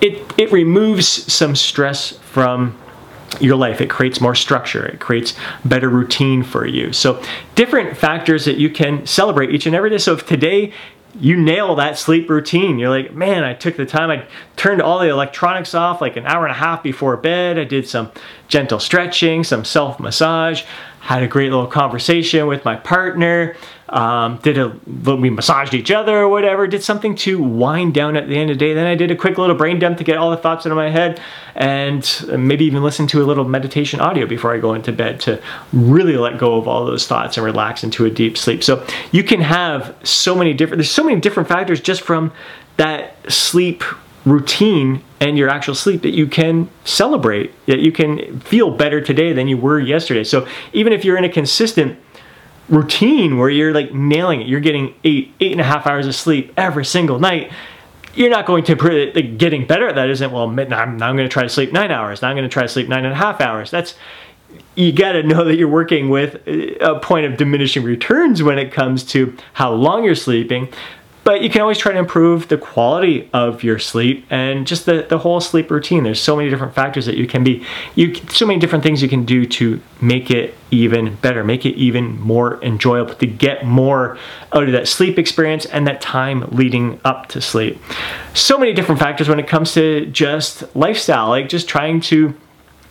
it, 0.00 0.32
it 0.38 0.50
removes 0.50 1.30
some 1.30 1.54
stress 1.54 2.16
from 2.18 2.79
your 3.40 3.56
life. 3.56 3.80
It 3.80 3.90
creates 3.90 4.20
more 4.20 4.34
structure. 4.34 4.86
It 4.86 5.00
creates 5.00 5.34
better 5.64 5.88
routine 5.88 6.42
for 6.42 6.66
you. 6.66 6.92
So 6.92 7.22
different 7.54 7.96
factors 7.96 8.44
that 8.44 8.56
you 8.56 8.70
can 8.70 9.06
celebrate 9.06 9.50
each 9.50 9.66
and 9.66 9.74
every 9.74 9.90
day. 9.90 9.98
So 9.98 10.14
if 10.14 10.26
today 10.26 10.72
you 11.18 11.36
nail 11.36 11.74
that 11.76 11.98
sleep 11.98 12.28
routine. 12.30 12.78
You're 12.78 12.90
like, 12.90 13.12
man, 13.12 13.42
I 13.42 13.54
took 13.54 13.76
the 13.76 13.86
time. 13.86 14.10
I 14.10 14.26
turned 14.56 14.80
all 14.80 14.98
the 14.98 15.08
electronics 15.08 15.74
off 15.74 16.00
like 16.00 16.16
an 16.16 16.26
hour 16.26 16.44
and 16.46 16.52
a 16.52 16.58
half 16.58 16.82
before 16.82 17.16
bed. 17.16 17.58
I 17.58 17.64
did 17.64 17.88
some 17.88 18.12
gentle 18.50 18.78
stretching, 18.78 19.44
some 19.44 19.64
self 19.64 19.98
massage 19.98 20.64
had 21.00 21.22
a 21.22 21.26
great 21.26 21.50
little 21.50 21.66
conversation 21.66 22.46
with 22.46 22.62
my 22.64 22.76
partner, 22.76 23.56
um, 23.88 24.36
did 24.42 24.58
a 24.58 24.68
we 25.16 25.30
massaged 25.30 25.72
each 25.72 25.90
other 25.90 26.18
or 26.18 26.28
whatever, 26.28 26.66
did 26.66 26.82
something 26.82 27.14
to 27.14 27.42
wind 27.42 27.94
down 27.94 28.16
at 28.16 28.28
the 28.28 28.36
end 28.36 28.50
of 28.50 28.58
the 28.58 28.64
day. 28.64 28.74
Then 28.74 28.86
I 28.86 28.94
did 28.94 29.10
a 29.10 29.16
quick 29.16 29.38
little 29.38 29.56
brain 29.56 29.78
dump 29.78 29.96
to 29.98 30.04
get 30.04 30.18
all 30.18 30.30
the 30.30 30.36
thoughts 30.36 30.66
out 30.66 30.72
of 30.72 30.76
my 30.76 30.90
head, 30.90 31.20
and 31.54 32.04
maybe 32.36 32.66
even 32.66 32.82
listen 32.82 33.06
to 33.08 33.22
a 33.22 33.24
little 33.24 33.44
meditation 33.44 33.98
audio 33.98 34.26
before 34.26 34.54
I 34.54 34.58
go 34.58 34.74
into 34.74 34.92
bed 34.92 35.20
to 35.20 35.42
really 35.72 36.16
let 36.16 36.38
go 36.38 36.56
of 36.56 36.68
all 36.68 36.84
those 36.84 37.06
thoughts 37.06 37.38
and 37.38 37.46
relax 37.46 37.82
into 37.82 38.04
a 38.04 38.10
deep 38.10 38.36
sleep. 38.36 38.62
So 38.62 38.86
you 39.10 39.24
can 39.24 39.40
have 39.40 39.96
so 40.04 40.34
many 40.34 40.52
different. 40.52 40.78
There's 40.78 40.90
so 40.90 41.04
many 41.04 41.18
different 41.18 41.48
factors 41.48 41.80
just 41.80 42.02
from 42.02 42.30
that 42.76 43.16
sleep 43.32 43.82
routine 44.24 45.02
and 45.20 45.36
your 45.38 45.48
actual 45.48 45.74
sleep 45.74 46.02
that 46.02 46.10
you 46.10 46.26
can 46.26 46.68
celebrate, 46.84 47.52
that 47.66 47.80
you 47.80 47.92
can 47.92 48.40
feel 48.40 48.70
better 48.70 49.00
today 49.00 49.32
than 49.32 49.48
you 49.48 49.56
were 49.56 49.80
yesterday. 49.80 50.24
So 50.24 50.46
even 50.72 50.92
if 50.92 51.04
you're 51.04 51.16
in 51.16 51.24
a 51.24 51.28
consistent 51.28 51.98
routine 52.68 53.38
where 53.38 53.50
you're 53.50 53.72
like 53.72 53.92
nailing 53.92 54.42
it, 54.42 54.46
you're 54.46 54.60
getting 54.60 54.94
eight, 55.04 55.34
eight 55.40 55.52
and 55.52 55.60
a 55.60 55.64
half 55.64 55.86
hours 55.86 56.06
of 56.06 56.14
sleep 56.14 56.52
every 56.56 56.84
single 56.84 57.18
night, 57.18 57.50
you're 58.14 58.30
not 58.30 58.46
going 58.46 58.64
to 58.64 59.12
like, 59.14 59.38
getting 59.38 59.66
better 59.66 59.88
at 59.88 59.94
that 59.94 60.10
isn't 60.10 60.32
well 60.32 60.44
I'm, 60.44 60.56
now 60.68 60.80
I'm 60.80 60.98
going 60.98 61.18
to 61.18 61.28
try 61.28 61.42
to 61.42 61.48
sleep 61.48 61.72
nine 61.72 61.90
hours 61.90 62.22
now 62.22 62.28
i'm 62.28 62.36
going 62.36 62.48
to 62.48 62.52
try 62.52 62.62
to 62.62 62.68
sleep 62.68 62.88
nine 62.88 63.04
and 63.04 63.12
a 63.12 63.16
half 63.16 63.40
hours 63.40 63.70
that's 63.70 63.94
you 64.74 64.92
got 64.92 65.12
to 65.12 65.22
know 65.22 65.44
that 65.44 65.56
you're 65.56 65.68
working 65.68 66.08
with 66.08 66.36
a 66.46 66.98
point 67.00 67.26
of 67.26 67.36
diminishing 67.36 67.84
returns 67.84 68.42
when 68.42 68.58
it 68.58 68.72
comes 68.72 69.04
to 69.04 69.36
how 69.52 69.72
long 69.72 70.04
you're 70.04 70.14
sleeping 70.14 70.68
but 71.22 71.42
you 71.42 71.50
can 71.50 71.60
always 71.60 71.78
try 71.78 71.92
to 71.92 71.98
improve 71.98 72.48
the 72.48 72.56
quality 72.56 73.28
of 73.32 73.62
your 73.62 73.78
sleep 73.78 74.24
and 74.30 74.66
just 74.66 74.86
the, 74.86 75.06
the 75.08 75.18
whole 75.18 75.40
sleep 75.40 75.70
routine. 75.70 76.02
There's 76.02 76.20
so 76.20 76.34
many 76.34 76.48
different 76.48 76.74
factors 76.74 77.06
that 77.06 77.16
you 77.16 77.26
can 77.26 77.44
be, 77.44 77.64
you 77.94 78.14
so 78.30 78.46
many 78.46 78.58
different 78.58 78.82
things 78.82 79.02
you 79.02 79.08
can 79.08 79.24
do 79.24 79.44
to 79.46 79.80
make 80.00 80.30
it 80.30 80.54
even 80.70 81.16
better, 81.16 81.44
make 81.44 81.66
it 81.66 81.76
even 81.76 82.18
more 82.20 82.62
enjoyable, 82.64 83.14
to 83.14 83.26
get 83.26 83.66
more 83.66 84.18
out 84.52 84.64
of 84.64 84.72
that 84.72 84.88
sleep 84.88 85.18
experience 85.18 85.66
and 85.66 85.86
that 85.86 86.00
time 86.00 86.48
leading 86.50 87.00
up 87.04 87.28
to 87.28 87.40
sleep. 87.40 87.78
So 88.34 88.58
many 88.58 88.72
different 88.72 89.00
factors 89.00 89.28
when 89.28 89.38
it 89.38 89.46
comes 89.46 89.74
to 89.74 90.06
just 90.06 90.74
lifestyle, 90.74 91.28
like 91.28 91.48
just 91.48 91.68
trying 91.68 92.00
to 92.02 92.34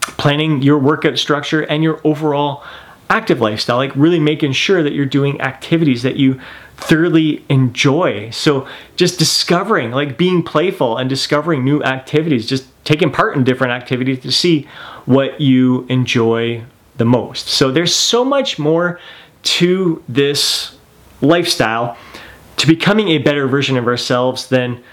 planning 0.01 0.61
your 0.61 0.77
workout 0.77 1.17
structure 1.17 1.61
and 1.61 1.83
your 1.83 1.99
overall 2.03 2.63
active 3.09 3.41
lifestyle, 3.41 3.77
like 3.77 3.95
really 3.95 4.19
making 4.19 4.51
sure 4.51 4.83
that 4.83 4.93
you're 4.93 5.05
doing 5.05 5.41
activities 5.41 6.03
that 6.03 6.15
you 6.15 6.39
thoroughly 6.79 7.45
enjoy. 7.49 8.29
So 8.31 8.67
just 8.95 9.19
discovering, 9.19 9.91
like 9.91 10.17
being 10.17 10.43
playful 10.43 10.97
and 10.97 11.09
discovering 11.09 11.63
new 11.63 11.83
activities, 11.83 12.47
just 12.47 12.65
taking 12.85 13.11
part 13.11 13.35
in 13.35 13.43
different 13.43 13.73
activities 13.73 14.19
to 14.21 14.31
see 14.31 14.67
what 15.05 15.39
you 15.41 15.85
enjoy 15.89 16.63
the 16.97 17.05
most. 17.05 17.47
So 17.47 17.71
there's 17.71 17.95
so 17.95 18.23
much 18.23 18.59
more 18.59 18.99
to 19.41 20.03
this 20.07 20.77
lifestyle 21.21 21.97
to 22.57 22.67
becoming 22.67 23.09
a 23.09 23.17
better 23.19 23.47
version 23.47 23.77
of 23.77 23.87
ourselves 23.87 24.47
than 24.47 24.83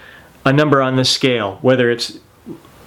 a 0.45 0.53
number 0.53 0.81
on 0.81 0.95
the 0.95 1.05
scale, 1.05 1.57
whether 1.61 1.91
it's 1.91 2.19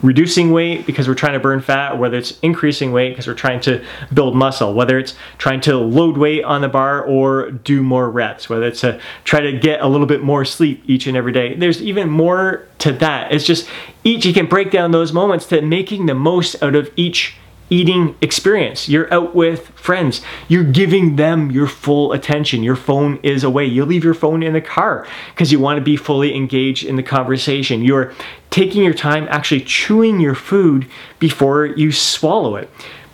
reducing 0.02 0.50
weight 0.50 0.87
because 0.87 1.09
we're 1.09 1.14
trying 1.14 1.35
to 1.35 1.40
burn 1.40 1.61
fat, 1.61 1.92
or 1.92 1.99
whether 1.99 2.16
it's 2.16 2.38
increasing 2.40 2.92
weight 2.92 3.11
because 3.11 3.26
we're 3.26 3.35
trying 3.35 3.61
to 3.61 3.85
build 4.12 4.35
muscle, 4.35 4.75
whether 4.75 4.99
it's 4.99 5.14
trying 5.38 5.61
to 5.61 5.76
load 5.76 6.16
weight 6.16 6.45
on 6.45 6.61
the 6.61 6.69
bar 6.69 7.02
or 7.02 7.50
do 7.50 7.83
more 7.83 8.11
reps, 8.11 8.49
whether 8.49 8.66
it's 8.66 8.80
to 8.80 9.00
try 9.25 9.40
to 9.40 9.52
get 9.52 9.80
a 9.80 9.87
little 9.87 10.07
bit 10.07 10.23
more 10.23 10.45
sleep 10.45 10.83
each 10.87 11.07
and 11.07 11.16
every 11.16 11.33
day. 11.33 11.54
There's 11.54 11.83
even 11.83 12.09
more 12.09 12.66
to 12.78 12.92
that. 12.92 13.33
It's 13.33 13.45
just 13.45 13.69
each, 14.04 14.25
you 14.25 14.33
can 14.33 14.47
break 14.47 14.71
down 14.71 14.90
those 14.90 15.12
moments 15.12 15.47
to 15.47 15.61
making 15.62 16.07
the 16.07 16.14
most 16.14 16.62
out 16.62 16.75
of 16.75 16.90
each 16.97 17.37
eating 17.70 18.16
experience. 18.20 18.88
You're 18.88 19.12
out 19.14 19.34
with 19.34 19.68
friends. 19.68 20.20
You're 20.48 20.64
giving 20.64 21.16
them 21.16 21.50
your 21.50 21.68
full 21.68 22.12
attention. 22.12 22.62
Your 22.62 22.76
phone 22.76 23.18
is 23.22 23.44
away. 23.44 23.64
You 23.64 23.84
leave 23.84 24.04
your 24.04 24.14
phone 24.14 24.42
in 24.42 24.52
the 24.52 24.60
car 24.60 25.06
because 25.30 25.50
you 25.50 25.60
want 25.60 25.78
to 25.78 25.84
be 25.84 25.96
fully 25.96 26.34
engaged 26.34 26.84
in 26.84 26.96
the 26.96 27.02
conversation. 27.02 27.82
You're 27.82 28.12
taking 28.50 28.82
your 28.82 28.94
time 28.94 29.26
actually 29.30 29.62
chewing 29.62 30.20
your 30.20 30.34
food 30.34 30.88
before 31.18 31.66
you 31.66 31.92
swallow 31.92 32.56
it. 32.56 32.68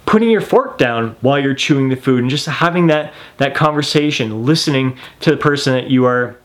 Putting 0.06 0.30
your 0.30 0.40
fork 0.40 0.78
down 0.78 1.16
while 1.20 1.38
you're 1.38 1.54
chewing 1.54 1.88
the 1.88 1.96
food 1.96 2.20
and 2.20 2.30
just 2.30 2.46
having 2.46 2.86
that, 2.86 3.12
that 3.38 3.54
conversation, 3.54 4.44
listening 4.44 4.96
to 5.20 5.32
the 5.32 5.36
person 5.36 5.72
that 5.74 5.90
you 5.90 6.04
are 6.04 6.38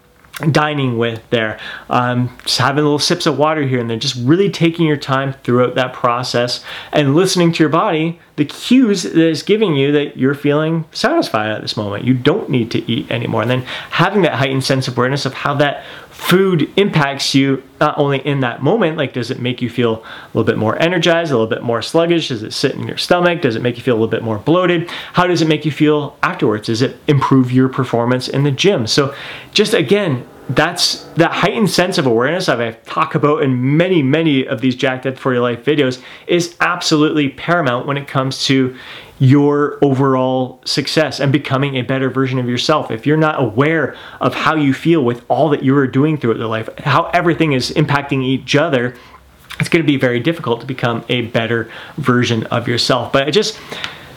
dining 0.51 0.97
with 0.97 1.21
there, 1.29 1.59
um, 1.89 2.35
just 2.43 2.57
having 2.57 2.83
little 2.83 2.99
sips 2.99 3.25
of 3.25 3.37
water 3.37 3.63
here 3.63 3.79
and 3.79 3.89
there, 3.89 3.97
just 3.97 4.15
really 4.15 4.49
taking 4.49 4.87
your 4.87 4.97
time 4.97 5.33
throughout 5.43 5.75
that 5.75 5.93
process 5.93 6.63
and 6.91 7.15
listening 7.15 7.51
to 7.51 7.61
your 7.61 7.69
body, 7.69 8.19
the 8.37 8.45
cues 8.45 9.03
that 9.03 9.15
is 9.17 9.43
giving 9.43 9.75
you 9.75 9.91
that 9.91 10.17
you're 10.17 10.33
feeling 10.33 10.85
satisfied 10.91 11.51
at 11.51 11.61
this 11.61 11.77
moment. 11.77 12.05
You 12.05 12.13
don't 12.13 12.49
need 12.49 12.71
to 12.71 12.91
eat 12.91 13.11
anymore. 13.11 13.41
And 13.41 13.51
then 13.51 13.61
having 13.91 14.23
that 14.23 14.35
heightened 14.35 14.63
sense 14.63 14.87
of 14.87 14.97
awareness 14.97 15.25
of 15.25 15.33
how 15.33 15.53
that 15.55 15.83
food 16.21 16.71
impacts 16.77 17.33
you 17.33 17.63
not 17.79 17.97
only 17.97 18.19
in 18.19 18.41
that 18.41 18.61
moment, 18.61 18.95
like 18.95 19.11
does 19.11 19.31
it 19.31 19.39
make 19.39 19.59
you 19.59 19.69
feel 19.69 20.03
a 20.03 20.27
little 20.37 20.43
bit 20.43 20.57
more 20.57 20.79
energized, 20.79 21.31
a 21.31 21.33
little 21.33 21.47
bit 21.49 21.63
more 21.63 21.81
sluggish? 21.81 22.27
Does 22.27 22.43
it 22.43 22.53
sit 22.53 22.75
in 22.75 22.87
your 22.87 22.97
stomach? 22.97 23.41
Does 23.41 23.55
it 23.55 23.61
make 23.63 23.75
you 23.75 23.81
feel 23.81 23.95
a 23.95 23.97
little 23.97 24.07
bit 24.07 24.21
more 24.21 24.37
bloated? 24.37 24.89
How 25.13 25.25
does 25.25 25.41
it 25.41 25.47
make 25.47 25.65
you 25.65 25.71
feel 25.71 26.15
afterwards? 26.21 26.67
Does 26.67 26.83
it 26.83 26.97
improve 27.07 27.51
your 27.51 27.67
performance 27.67 28.29
in 28.29 28.43
the 28.43 28.51
gym? 28.51 28.85
So, 28.85 29.15
just 29.51 29.73
again, 29.73 30.25
that's 30.55 31.03
that 31.15 31.31
heightened 31.31 31.69
sense 31.69 31.97
of 31.97 32.05
awareness 32.05 32.47
that 32.47 32.59
I've 32.59 32.83
talked 32.85 33.15
about 33.15 33.43
in 33.43 33.77
many, 33.77 34.01
many 34.01 34.47
of 34.47 34.61
these 34.61 34.75
Jacked 34.75 35.03
Dead 35.03 35.19
for 35.19 35.33
Your 35.33 35.41
Life 35.41 35.63
videos 35.63 36.01
is 36.27 36.55
absolutely 36.61 37.29
paramount 37.29 37.85
when 37.85 37.97
it 37.97 38.07
comes 38.07 38.45
to 38.45 38.75
your 39.19 39.77
overall 39.83 40.59
success 40.65 41.19
and 41.19 41.31
becoming 41.31 41.75
a 41.75 41.83
better 41.83 42.09
version 42.09 42.39
of 42.39 42.49
yourself. 42.49 42.89
If 42.89 43.05
you're 43.05 43.17
not 43.17 43.39
aware 43.39 43.95
of 44.19 44.33
how 44.33 44.55
you 44.55 44.73
feel 44.73 45.03
with 45.03 45.23
all 45.29 45.49
that 45.49 45.63
you 45.63 45.77
are 45.77 45.85
doing 45.85 46.17
throughout 46.17 46.37
your 46.37 46.47
life, 46.47 46.69
how 46.79 47.05
everything 47.13 47.53
is 47.53 47.69
impacting 47.71 48.23
each 48.23 48.55
other, 48.55 48.95
it's 49.59 49.69
going 49.69 49.83
to 49.83 49.87
be 49.87 49.97
very 49.97 50.19
difficult 50.19 50.61
to 50.61 50.65
become 50.65 51.05
a 51.07 51.21
better 51.21 51.71
version 51.97 52.47
of 52.47 52.67
yourself. 52.67 53.13
But 53.13 53.27
I 53.27 53.31
just, 53.31 53.59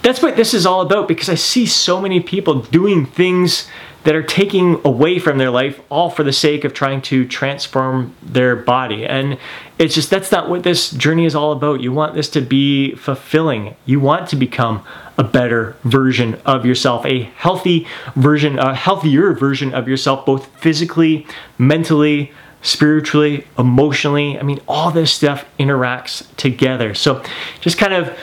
that's 0.00 0.22
what 0.22 0.36
this 0.36 0.54
is 0.54 0.64
all 0.64 0.80
about 0.80 1.06
because 1.06 1.28
I 1.28 1.34
see 1.34 1.66
so 1.66 2.00
many 2.00 2.20
people 2.20 2.60
doing 2.60 3.04
things 3.04 3.68
that 4.04 4.14
are 4.14 4.22
taking 4.22 4.80
away 4.84 5.18
from 5.18 5.38
their 5.38 5.50
life 5.50 5.80
all 5.90 6.10
for 6.10 6.22
the 6.22 6.32
sake 6.32 6.64
of 6.64 6.72
trying 6.72 7.00
to 7.02 7.26
transform 7.26 8.14
their 8.22 8.54
body. 8.54 9.04
And 9.04 9.38
it's 9.78 9.94
just 9.94 10.10
that's 10.10 10.30
not 10.30 10.48
what 10.48 10.62
this 10.62 10.90
journey 10.90 11.24
is 11.24 11.34
all 11.34 11.52
about. 11.52 11.80
You 11.80 11.92
want 11.92 12.14
this 12.14 12.28
to 12.30 12.40
be 12.40 12.94
fulfilling. 12.94 13.74
You 13.86 14.00
want 14.00 14.28
to 14.28 14.36
become 14.36 14.84
a 15.16 15.24
better 15.24 15.76
version 15.84 16.40
of 16.44 16.66
yourself, 16.66 17.04
a 17.06 17.22
healthy 17.22 17.86
version, 18.14 18.58
a 18.58 18.74
healthier 18.74 19.32
version 19.32 19.74
of 19.74 19.88
yourself, 19.88 20.26
both 20.26 20.46
physically, 20.58 21.26
mentally, 21.56 22.32
spiritually, 22.60 23.46
emotionally. 23.58 24.38
I 24.38 24.42
mean, 24.42 24.60
all 24.68 24.90
this 24.90 25.12
stuff 25.12 25.44
interacts 25.58 26.26
together. 26.36 26.94
So 26.94 27.22
just 27.60 27.78
kind 27.78 27.94
of 27.94 28.18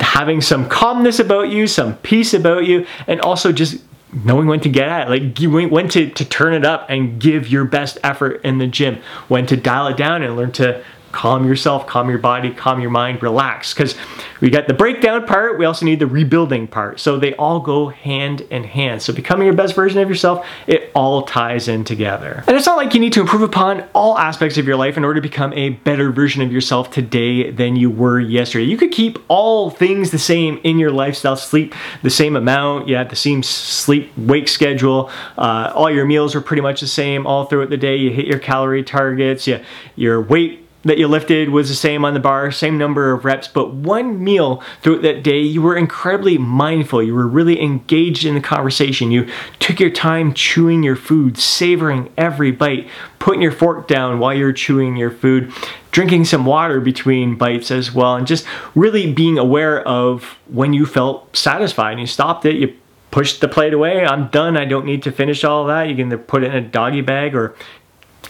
having 0.00 0.40
some 0.40 0.68
calmness 0.68 1.18
about 1.18 1.50
you, 1.50 1.66
some 1.66 1.96
peace 1.98 2.34
about 2.34 2.64
you, 2.66 2.86
and 3.06 3.20
also 3.20 3.52
just 3.52 3.78
knowing 4.24 4.46
when 4.46 4.60
to 4.60 4.68
get 4.68 4.88
at 4.88 5.10
it, 5.10 5.10
like 5.10 5.70
when 5.70 5.88
to, 5.88 6.10
to 6.10 6.24
turn 6.24 6.54
it 6.54 6.64
up 6.64 6.86
and 6.88 7.20
give 7.20 7.48
your 7.48 7.64
best 7.64 7.98
effort 8.02 8.40
in 8.44 8.58
the 8.58 8.66
gym, 8.66 8.98
when 9.28 9.46
to 9.46 9.56
dial 9.56 9.88
it 9.88 9.96
down 9.96 10.22
and 10.22 10.36
learn 10.36 10.52
to 10.52 10.82
calm 11.14 11.46
yourself, 11.46 11.86
calm 11.86 12.10
your 12.10 12.18
body, 12.18 12.50
calm 12.50 12.80
your 12.80 12.90
mind, 12.90 13.22
relax. 13.22 13.72
Because 13.72 13.94
we 14.40 14.50
got 14.50 14.66
the 14.66 14.74
breakdown 14.74 15.24
part, 15.26 15.58
we 15.58 15.64
also 15.64 15.86
need 15.86 16.00
the 16.00 16.08
rebuilding 16.08 16.66
part. 16.66 16.98
So 16.98 17.18
they 17.18 17.34
all 17.36 17.60
go 17.60 17.88
hand 17.88 18.40
in 18.50 18.64
hand. 18.64 19.00
So 19.00 19.12
becoming 19.12 19.46
your 19.46 19.54
best 19.54 19.76
version 19.76 20.00
of 20.00 20.08
yourself, 20.08 20.44
it 20.66 20.90
all 20.92 21.22
ties 21.22 21.68
in 21.68 21.84
together. 21.84 22.42
And 22.48 22.56
it's 22.56 22.66
not 22.66 22.76
like 22.76 22.94
you 22.94 23.00
need 23.00 23.12
to 23.12 23.20
improve 23.20 23.42
upon 23.42 23.84
all 23.94 24.18
aspects 24.18 24.58
of 24.58 24.66
your 24.66 24.76
life 24.76 24.96
in 24.96 25.04
order 25.04 25.20
to 25.20 25.28
become 25.28 25.52
a 25.52 25.70
better 25.70 26.10
version 26.10 26.42
of 26.42 26.50
yourself 26.50 26.90
today 26.90 27.52
than 27.52 27.76
you 27.76 27.90
were 27.90 28.18
yesterday. 28.18 28.64
You 28.64 28.76
could 28.76 28.90
keep 28.90 29.18
all 29.28 29.70
things 29.70 30.10
the 30.10 30.18
same 30.18 30.60
in 30.64 30.80
your 30.80 30.90
lifestyle, 30.90 31.36
sleep 31.36 31.76
the 32.02 32.10
same 32.10 32.34
amount, 32.34 32.88
you 32.88 32.96
have 32.96 33.08
the 33.08 33.16
same 33.16 33.44
sleep 33.44 34.10
wake 34.16 34.48
schedule, 34.48 35.10
uh, 35.38 35.72
all 35.76 35.90
your 35.90 36.06
meals 36.06 36.34
are 36.34 36.40
pretty 36.40 36.62
much 36.62 36.80
the 36.80 36.88
same 36.88 37.24
all 37.24 37.44
throughout 37.44 37.70
the 37.70 37.76
day, 37.76 37.96
you 37.96 38.10
hit 38.10 38.26
your 38.26 38.40
calorie 38.40 38.82
targets, 38.82 39.46
you, 39.46 39.60
your 39.94 40.20
weight 40.20 40.63
that 40.84 40.98
you 40.98 41.08
lifted 41.08 41.50
was 41.50 41.68
the 41.68 41.74
same 41.74 42.04
on 42.04 42.14
the 42.14 42.20
bar, 42.20 42.50
same 42.50 42.78
number 42.78 43.12
of 43.12 43.24
reps, 43.24 43.48
but 43.48 43.72
one 43.72 44.22
meal 44.22 44.62
throughout 44.82 45.02
that 45.02 45.22
day, 45.22 45.40
you 45.40 45.62
were 45.62 45.76
incredibly 45.76 46.38
mindful. 46.38 47.02
You 47.02 47.14
were 47.14 47.26
really 47.26 47.60
engaged 47.60 48.24
in 48.24 48.34
the 48.34 48.40
conversation. 48.40 49.10
You 49.10 49.28
took 49.58 49.80
your 49.80 49.90
time 49.90 50.34
chewing 50.34 50.82
your 50.82 50.96
food, 50.96 51.38
savoring 51.38 52.12
every 52.16 52.50
bite, 52.50 52.88
putting 53.18 53.42
your 53.42 53.52
fork 53.52 53.88
down 53.88 54.18
while 54.18 54.34
you're 54.34 54.52
chewing 54.52 54.96
your 54.96 55.10
food, 55.10 55.52
drinking 55.90 56.26
some 56.26 56.44
water 56.44 56.80
between 56.80 57.36
bites 57.36 57.70
as 57.70 57.92
well, 57.92 58.16
and 58.16 58.26
just 58.26 58.46
really 58.74 59.12
being 59.12 59.38
aware 59.38 59.80
of 59.88 60.38
when 60.46 60.72
you 60.72 60.84
felt 60.84 61.34
satisfied. 61.36 61.92
And 61.92 62.00
you 62.00 62.06
stopped 62.06 62.44
it, 62.44 62.56
you 62.56 62.76
pushed 63.10 63.40
the 63.40 63.46
plate 63.46 63.72
away. 63.72 64.04
I'm 64.04 64.26
done. 64.26 64.56
I 64.56 64.64
don't 64.64 64.84
need 64.84 65.04
to 65.04 65.12
finish 65.12 65.44
all 65.44 65.66
that. 65.66 65.88
You 65.88 65.94
can 65.94 66.18
put 66.18 66.42
it 66.42 66.52
in 66.52 66.64
a 66.64 66.68
doggy 66.68 67.00
bag 67.00 67.36
or 67.36 67.54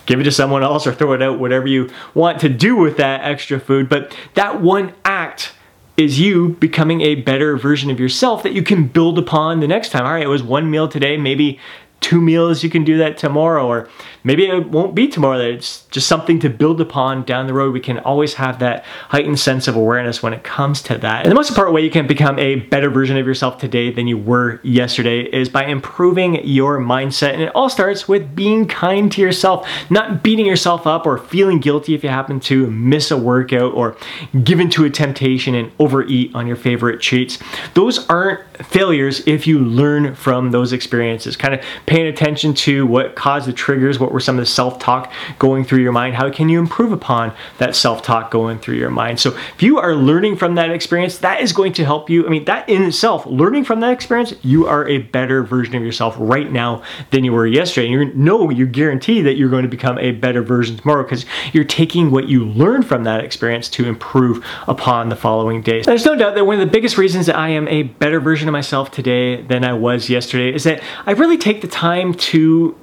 give 0.06 0.20
it 0.20 0.24
to 0.24 0.32
someone 0.32 0.62
else 0.62 0.86
or 0.86 0.94
throw 0.94 1.12
it 1.12 1.22
out, 1.22 1.38
whatever 1.38 1.66
you 1.66 1.90
want 2.14 2.40
to 2.40 2.48
do 2.48 2.76
with 2.76 2.96
that 2.98 3.22
extra 3.24 3.58
food. 3.58 3.88
But 3.88 4.16
that 4.34 4.60
one 4.60 4.94
act 5.04 5.52
is 5.96 6.18
you 6.18 6.50
becoming 6.60 7.02
a 7.02 7.14
better 7.14 7.56
version 7.56 7.90
of 7.90 8.00
yourself 8.00 8.42
that 8.42 8.52
you 8.52 8.62
can 8.62 8.86
build 8.88 9.18
upon 9.18 9.60
the 9.60 9.68
next 9.68 9.90
time. 9.90 10.04
All 10.04 10.12
right, 10.12 10.24
it 10.24 10.28
was 10.28 10.42
one 10.42 10.70
meal 10.70 10.88
today, 10.88 11.16
maybe 11.16 11.60
two 12.00 12.20
meals, 12.20 12.62
you 12.62 12.68
can 12.68 12.84
do 12.84 12.98
that 12.98 13.16
tomorrow, 13.16 13.66
or 13.66 13.88
maybe 14.24 14.46
it 14.46 14.68
won't 14.68 14.94
be 14.94 15.08
tomorrow. 15.08 15.38
That 15.38 15.48
it's 15.48 15.86
just 15.86 16.06
something 16.06 16.38
to 16.40 16.50
build 16.50 16.80
upon 16.80 17.24
down 17.24 17.46
the 17.46 17.54
road. 17.54 17.72
We 17.72 17.80
can 17.80 17.98
always 18.00 18.34
have 18.34 18.58
that 18.58 18.84
heightened 19.08 19.40
sense 19.40 19.68
of 19.68 19.74
awareness 19.74 20.22
when 20.22 20.34
it 20.34 20.44
comes 20.44 20.82
to 20.82 20.98
that. 20.98 21.22
And 21.22 21.30
the 21.30 21.34
most 21.34 21.48
important 21.48 21.74
way 21.74 21.82
you 21.82 21.90
can 21.90 22.06
become 22.06 22.38
a 22.38 22.56
better 22.56 22.90
version 22.90 23.16
of 23.16 23.26
yourself 23.26 23.56
today 23.56 23.90
than 23.90 24.06
you 24.06 24.18
were 24.18 24.60
yesterday 24.62 25.22
is 25.22 25.48
by 25.48 25.64
improving 25.64 26.46
your 26.46 26.78
mindset. 26.78 27.32
And 27.32 27.42
it 27.42 27.52
all 27.54 27.70
starts 27.70 28.06
with 28.06 28.36
being 28.36 28.68
kind 28.68 29.10
to 29.12 29.22
yourself, 29.22 29.66
not 29.88 30.22
beating 30.22 30.44
yourself 30.44 30.86
up 30.86 31.06
or 31.06 31.16
feeling 31.16 31.58
guilty 31.58 31.94
if 31.94 32.04
you 32.04 32.10
happen 32.10 32.38
to 32.40 32.70
miss 32.70 33.10
a 33.10 33.16
workout 33.16 33.72
or 33.72 33.96
give 34.42 34.60
into 34.60 34.84
a 34.84 34.90
temptation 34.90 35.54
and 35.54 35.72
overeat 35.78 36.34
on 36.34 36.46
your 36.46 36.56
favorite 36.56 37.00
treats. 37.00 37.38
Those 37.72 38.06
aren't 38.08 38.40
failures 38.66 39.26
if 39.26 39.46
you 39.46 39.58
learn 39.58 40.14
from 40.14 40.50
those 40.50 40.72
experiences. 40.72 41.36
Kind 41.36 41.54
of 41.54 41.64
paying 41.94 42.06
attention 42.08 42.52
to 42.52 42.84
what 42.88 43.14
caused 43.14 43.46
the 43.46 43.52
triggers, 43.52 44.00
what 44.00 44.10
were 44.10 44.18
some 44.18 44.36
of 44.36 44.42
the 44.42 44.46
self-talk 44.46 45.12
going 45.38 45.64
through 45.64 45.78
your 45.78 45.92
mind, 45.92 46.16
how 46.16 46.28
can 46.28 46.48
you 46.48 46.58
improve 46.58 46.90
upon 46.90 47.32
that 47.58 47.76
self-talk 47.76 48.32
going 48.32 48.58
through 48.58 48.74
your 48.74 48.90
mind. 48.90 49.20
So 49.20 49.30
if 49.54 49.62
you 49.62 49.78
are 49.78 49.94
learning 49.94 50.34
from 50.36 50.56
that 50.56 50.70
experience, 50.70 51.18
that 51.18 51.40
is 51.40 51.52
going 51.52 51.72
to 51.74 51.84
help 51.84 52.10
you. 52.10 52.26
I 52.26 52.30
mean, 52.30 52.46
that 52.46 52.68
in 52.68 52.82
itself, 52.82 53.24
learning 53.26 53.62
from 53.62 53.78
that 53.78 53.92
experience, 53.92 54.34
you 54.42 54.66
are 54.66 54.88
a 54.88 54.98
better 54.98 55.44
version 55.44 55.76
of 55.76 55.84
yourself 55.84 56.16
right 56.18 56.50
now 56.50 56.82
than 57.12 57.22
you 57.22 57.32
were 57.32 57.46
yesterday. 57.46 57.92
And 57.92 58.08
you 58.08 58.12
know, 58.16 58.50
you 58.50 58.66
guarantee 58.66 59.22
that 59.22 59.34
you're 59.34 59.48
going 59.48 59.62
to 59.62 59.68
become 59.68 59.96
a 60.00 60.10
better 60.10 60.42
version 60.42 60.76
tomorrow 60.76 61.04
because 61.04 61.24
you're 61.52 61.62
taking 61.62 62.10
what 62.10 62.26
you 62.28 62.44
learned 62.44 62.88
from 62.88 63.04
that 63.04 63.22
experience 63.22 63.68
to 63.68 63.86
improve 63.86 64.44
upon 64.66 65.10
the 65.10 65.16
following 65.16 65.62
days. 65.62 65.86
There's 65.86 66.04
no 66.04 66.16
doubt 66.16 66.34
that 66.34 66.44
one 66.44 66.60
of 66.60 66.66
the 66.66 66.72
biggest 66.72 66.98
reasons 66.98 67.26
that 67.26 67.36
I 67.36 67.50
am 67.50 67.68
a 67.68 67.84
better 67.84 68.18
version 68.18 68.48
of 68.48 68.52
myself 68.52 68.90
today 68.90 69.42
than 69.42 69.62
I 69.64 69.74
was 69.74 70.10
yesterday 70.10 70.52
is 70.52 70.64
that 70.64 70.82
I 71.06 71.12
really 71.12 71.38
take 71.38 71.60
the 71.60 71.68
time 71.74 72.14
to 72.14 72.76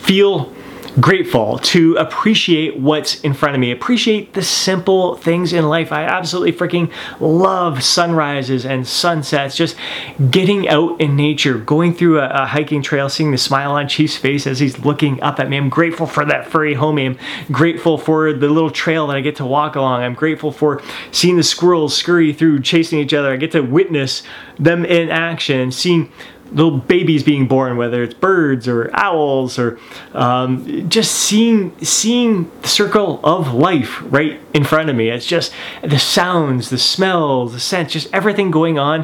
feel 0.00 0.52
grateful, 1.00 1.58
to 1.58 1.96
appreciate 1.96 2.78
what's 2.78 3.20
in 3.22 3.32
front 3.32 3.54
of 3.54 3.60
me, 3.60 3.70
appreciate 3.70 4.34
the 4.34 4.42
simple 4.42 5.16
things 5.16 5.52
in 5.52 5.68
life. 5.68 5.90
I 5.92 6.04
absolutely 6.04 6.52
freaking 6.52 6.92
love 7.20 7.82
sunrises 7.82 8.64
and 8.64 8.86
sunsets, 8.86 9.56
just 9.56 9.76
getting 10.30 10.68
out 10.68 11.00
in 11.00 11.16
nature, 11.16 11.58
going 11.58 11.94
through 11.94 12.20
a, 12.20 12.28
a 12.28 12.46
hiking 12.46 12.82
trail, 12.82 13.08
seeing 13.08 13.30
the 13.30 13.38
smile 13.38 13.72
on 13.72 13.88
Chief's 13.88 14.16
face 14.16 14.46
as 14.46 14.58
he's 14.60 14.78
looking 14.80 15.20
up 15.22 15.40
at 15.40 15.48
me. 15.48 15.56
I'm 15.56 15.68
grateful 15.68 16.06
for 16.06 16.24
that 16.26 16.46
furry 16.46 16.74
homie. 16.74 17.06
I'm 17.06 17.18
grateful 17.52 17.98
for 17.98 18.32
the 18.32 18.48
little 18.48 18.70
trail 18.70 19.08
that 19.08 19.16
I 19.16 19.20
get 19.20 19.36
to 19.36 19.46
walk 19.46 19.74
along. 19.74 20.02
I'm 20.02 20.14
grateful 20.14 20.52
for 20.52 20.82
seeing 21.10 21.36
the 21.36 21.42
squirrels 21.42 21.96
scurry 21.96 22.32
through, 22.32 22.62
chasing 22.62 22.98
each 22.98 23.14
other. 23.14 23.32
I 23.32 23.36
get 23.36 23.52
to 23.52 23.62
witness 23.62 24.22
them 24.58 24.84
in 24.84 25.10
action, 25.10 25.72
seeing 25.72 26.12
little 26.54 26.78
babies 26.78 27.22
being 27.22 27.46
born, 27.46 27.76
whether 27.76 28.02
it's 28.02 28.14
birds 28.14 28.66
or 28.66 28.90
owls 28.94 29.58
or 29.58 29.78
um, 30.12 30.88
just 30.88 31.12
seeing 31.12 31.76
seeing 31.84 32.50
the 32.62 32.68
circle 32.68 33.20
of 33.24 33.52
life 33.52 34.00
right 34.04 34.40
in 34.54 34.64
front 34.64 34.88
of 34.88 34.96
me. 34.96 35.10
It's 35.10 35.26
just 35.26 35.52
the 35.82 35.98
sounds, 35.98 36.70
the 36.70 36.78
smells, 36.78 37.52
the 37.52 37.60
scents, 37.60 37.92
just 37.92 38.08
everything 38.14 38.50
going 38.50 38.78
on. 38.78 39.02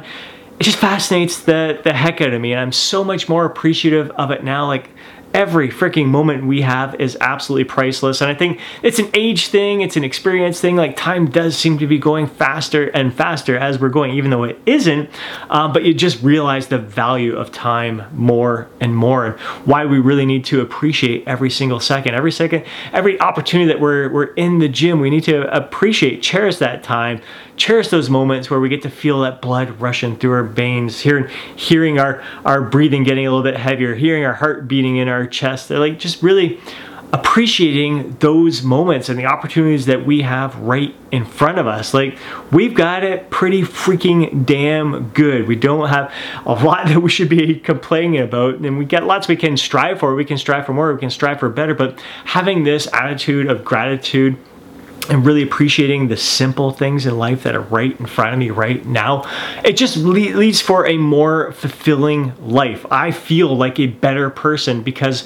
It 0.59 0.64
just 0.64 0.78
fascinates 0.78 1.42
the 1.42 1.80
the 1.83 1.92
heck 1.92 2.21
out 2.21 2.33
of 2.33 2.40
me, 2.40 2.52
and 2.52 2.61
I'm 2.61 2.73
so 2.73 3.02
much 3.02 3.28
more 3.28 3.45
appreciative 3.45 4.11
of 4.12 4.30
it 4.30 4.45
now. 4.45 4.66
Like 4.66 4.90
every 5.34 5.68
freaking 5.68 6.06
moment 6.06 6.46
we 6.46 6.62
have 6.62 6.94
is 7.00 7.16
absolutely 7.20 7.64
priceless. 7.64 8.20
And 8.20 8.30
I 8.30 8.34
think 8.34 8.60
it's 8.82 8.99
an 8.99 9.10
age 9.14 9.49
thing, 9.49 9.80
it's 9.80 9.96
an 9.96 10.04
experience 10.04 10.60
thing. 10.60 10.76
Like 10.76 10.96
time 10.96 11.30
does 11.30 11.56
seem 11.56 11.78
to 11.78 11.87
be 11.87 11.99
going 11.99 12.26
faster 12.26 12.88
and 12.88 13.14
faster 13.14 13.56
as 13.56 13.78
we're 13.78 13.88
going, 13.88 14.12
even 14.12 14.30
though 14.30 14.44
it 14.44 14.58
isn't. 14.66 15.10
Um, 15.49 15.72
but 15.72 15.84
you 15.84 15.94
just 15.94 16.22
realize 16.22 16.68
the 16.68 16.78
value 16.78 17.37
of 17.37 17.52
time 17.52 18.04
more 18.12 18.68
and 18.80 18.94
more 18.94 19.26
and 19.26 19.40
why 19.66 19.84
we 19.87 19.99
really 19.99 20.26
need 20.26 20.44
to 20.46 20.60
appreciate 20.60 21.26
every 21.26 21.50
single 21.50 21.80
second. 21.80 22.14
Every 22.14 22.32
second, 22.32 22.64
every 22.92 23.20
opportunity 23.20 23.68
that 23.68 23.80
we're, 23.80 24.08
we're 24.10 24.32
in 24.34 24.58
the 24.58 24.68
gym, 24.68 25.00
we 25.00 25.10
need 25.10 25.25
to 25.25 25.54
appreciate, 25.54 26.22
cherish 26.22 26.56
that 26.56 26.82
time, 26.82 27.20
cherish 27.61 27.88
those 27.88 28.09
moments 28.09 28.50
where 28.50 28.59
we 28.59 28.71
get 28.71 28.81
to 28.81 28.90
feel 28.90 29.21
that 29.21 29.43
blood 29.43 29.79
rushing 29.81 30.17
through 30.17 30.33
our 30.33 30.43
veins, 30.43 31.00
hearing, 31.00 31.29
hearing 31.55 31.99
our, 31.99 32.23
our 32.43 32.62
breathing 32.62 33.05
getting 33.05 33.26
a 33.26 33.31
little 33.31 33.45
bit 33.45 33.59
heavier, 33.59 33.95
hearing 33.95 34.25
our 34.25 34.33
heart 34.33 34.67
beating 34.67 34.97
in 34.97 35.09
our 35.09 35.26
chest. 35.26 35.69
They're 35.69 35.79
like 35.79 35.99
just 35.99 36.23
really 36.23 36.59
appreciating 37.12 38.17
those 38.21 38.62
moments 38.62 39.09
and 39.09 39.19
the 39.19 39.26
opportunities 39.26 39.87
that 39.87 40.07
we 40.07 40.23
have 40.23 40.57
right 40.61 40.95
in 41.11 41.25
front 41.25 41.59
of 41.59 41.67
us. 41.67 41.93
Like, 41.93 42.17
we've 42.50 42.75
got 42.75 43.05
it 43.05 43.29
pretty 43.31 43.62
freaking 43.62 44.47
damn 44.47 45.11
good. 45.11 45.47
We 45.47 45.57
don't 45.57 45.88
have 45.88 46.12
a 46.47 46.55
lot 46.64 46.87
that 46.88 47.00
we 47.00 47.11
should 47.11 47.29
be 47.29 47.57
complaining 47.57 48.21
about, 48.21 48.55
and 48.55 48.79
we 48.79 48.87
get 48.87 49.05
lots 49.05 49.29
we 49.29 49.37
can 49.37 49.57
strive 49.57 49.99
for. 49.99 50.14
We 50.14 50.25
can 50.25 50.38
strive 50.38 50.64
for 50.64 50.73
more, 50.73 50.95
we 50.95 51.00
can 51.00 51.11
strive 51.11 51.40
for 51.40 51.50
better, 51.50 51.75
but 51.75 52.00
having 52.25 52.64
this 52.64 52.88
attitude 52.95 53.50
of 53.50 53.64
gratitude 53.64 54.38
and 55.11 55.26
really 55.26 55.43
appreciating 55.43 56.09
the 56.09 56.17
simple 56.17 56.71
things 56.71 57.05
in 57.05 57.19
life 57.19 57.43
that 57.43 57.57
are 57.57 57.62
right 57.62 57.99
in 57.99 58.07
front 58.07 58.33
of 58.33 58.38
me 58.38 58.50
right 58.50 58.87
now, 58.87 59.29
it 59.64 59.76
just 59.76 59.97
leads 59.97 60.61
for 60.61 60.87
a 60.87 60.97
more 60.97 61.52
fulfilling 61.52 62.33
life. 62.40 62.87
I 62.90 63.11
feel 63.11 63.55
like 63.57 63.81
a 63.81 63.88
better 63.88 64.31
person 64.31 64.83
because 64.83 65.25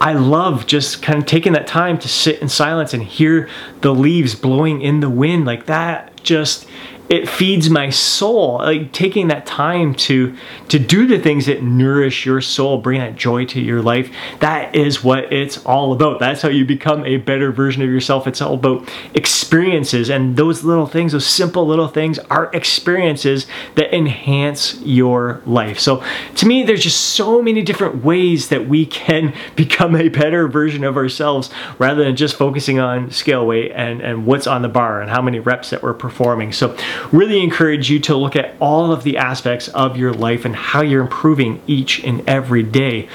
I 0.00 0.14
love 0.14 0.66
just 0.66 1.00
kind 1.00 1.20
of 1.20 1.26
taking 1.26 1.52
that 1.52 1.68
time 1.68 1.96
to 1.98 2.08
sit 2.08 2.42
in 2.42 2.48
silence 2.48 2.92
and 2.92 3.02
hear 3.02 3.48
the 3.82 3.94
leaves 3.94 4.34
blowing 4.34 4.82
in 4.82 4.98
the 4.98 5.08
wind 5.08 5.44
like 5.44 5.66
that 5.66 6.20
just 6.24 6.66
it 7.12 7.28
feeds 7.28 7.68
my 7.68 7.90
soul 7.90 8.56
like 8.60 8.90
taking 8.90 9.28
that 9.28 9.44
time 9.44 9.94
to 9.94 10.34
to 10.68 10.78
do 10.78 11.06
the 11.06 11.18
things 11.18 11.44
that 11.44 11.62
nourish 11.62 12.24
your 12.24 12.40
soul 12.40 12.78
bring 12.78 13.00
that 13.00 13.16
joy 13.16 13.44
to 13.44 13.60
your 13.60 13.82
life. 13.82 14.10
That 14.40 14.74
is 14.74 15.04
what 15.04 15.30
it's 15.30 15.58
all 15.66 15.92
about. 15.92 16.20
That's 16.20 16.40
how 16.40 16.48
you 16.48 16.64
become 16.64 17.04
a 17.04 17.18
better 17.18 17.52
version 17.52 17.82
of 17.82 17.90
yourself. 17.90 18.26
It's 18.26 18.40
all 18.40 18.54
about 18.54 18.90
experiences 19.12 20.08
and 20.08 20.38
those 20.38 20.64
little 20.64 20.86
things 20.86 21.12
those 21.12 21.26
simple 21.26 21.66
little 21.66 21.86
things 21.86 22.18
are 22.30 22.50
experiences 22.54 23.46
that 23.74 23.94
enhance 23.94 24.80
your 24.80 25.42
life. 25.44 25.78
So 25.78 26.02
to 26.36 26.46
me 26.46 26.62
there's 26.62 26.82
just 26.82 26.98
so 26.98 27.42
many 27.42 27.60
different 27.60 28.02
ways 28.02 28.48
that 28.48 28.66
we 28.66 28.86
can 28.86 29.34
become 29.54 29.94
a 29.96 30.08
better 30.08 30.48
version 30.48 30.82
of 30.82 30.96
ourselves 30.96 31.50
rather 31.78 32.02
than 32.04 32.16
just 32.16 32.36
focusing 32.36 32.78
on 32.78 33.10
scale 33.10 33.46
weight 33.46 33.70
and 33.74 34.00
and 34.00 34.24
what's 34.24 34.46
on 34.46 34.62
the 34.62 34.70
bar 34.70 35.02
and 35.02 35.10
how 35.10 35.20
many 35.20 35.40
reps 35.40 35.68
that 35.68 35.82
we're 35.82 35.92
performing. 35.92 36.52
So 36.52 36.74
really 37.10 37.42
encourage 37.42 37.90
you 37.90 37.98
to 38.00 38.16
look 38.16 38.36
at 38.36 38.54
all 38.60 38.92
of 38.92 39.02
the 39.02 39.16
aspects 39.16 39.68
of 39.68 39.96
your 39.96 40.12
life 40.12 40.44
and 40.44 40.54
how 40.54 40.82
you're 40.82 41.02
improving 41.02 41.60
each 41.66 42.02
and 42.04 42.28
every 42.28 42.62
day 42.62 43.08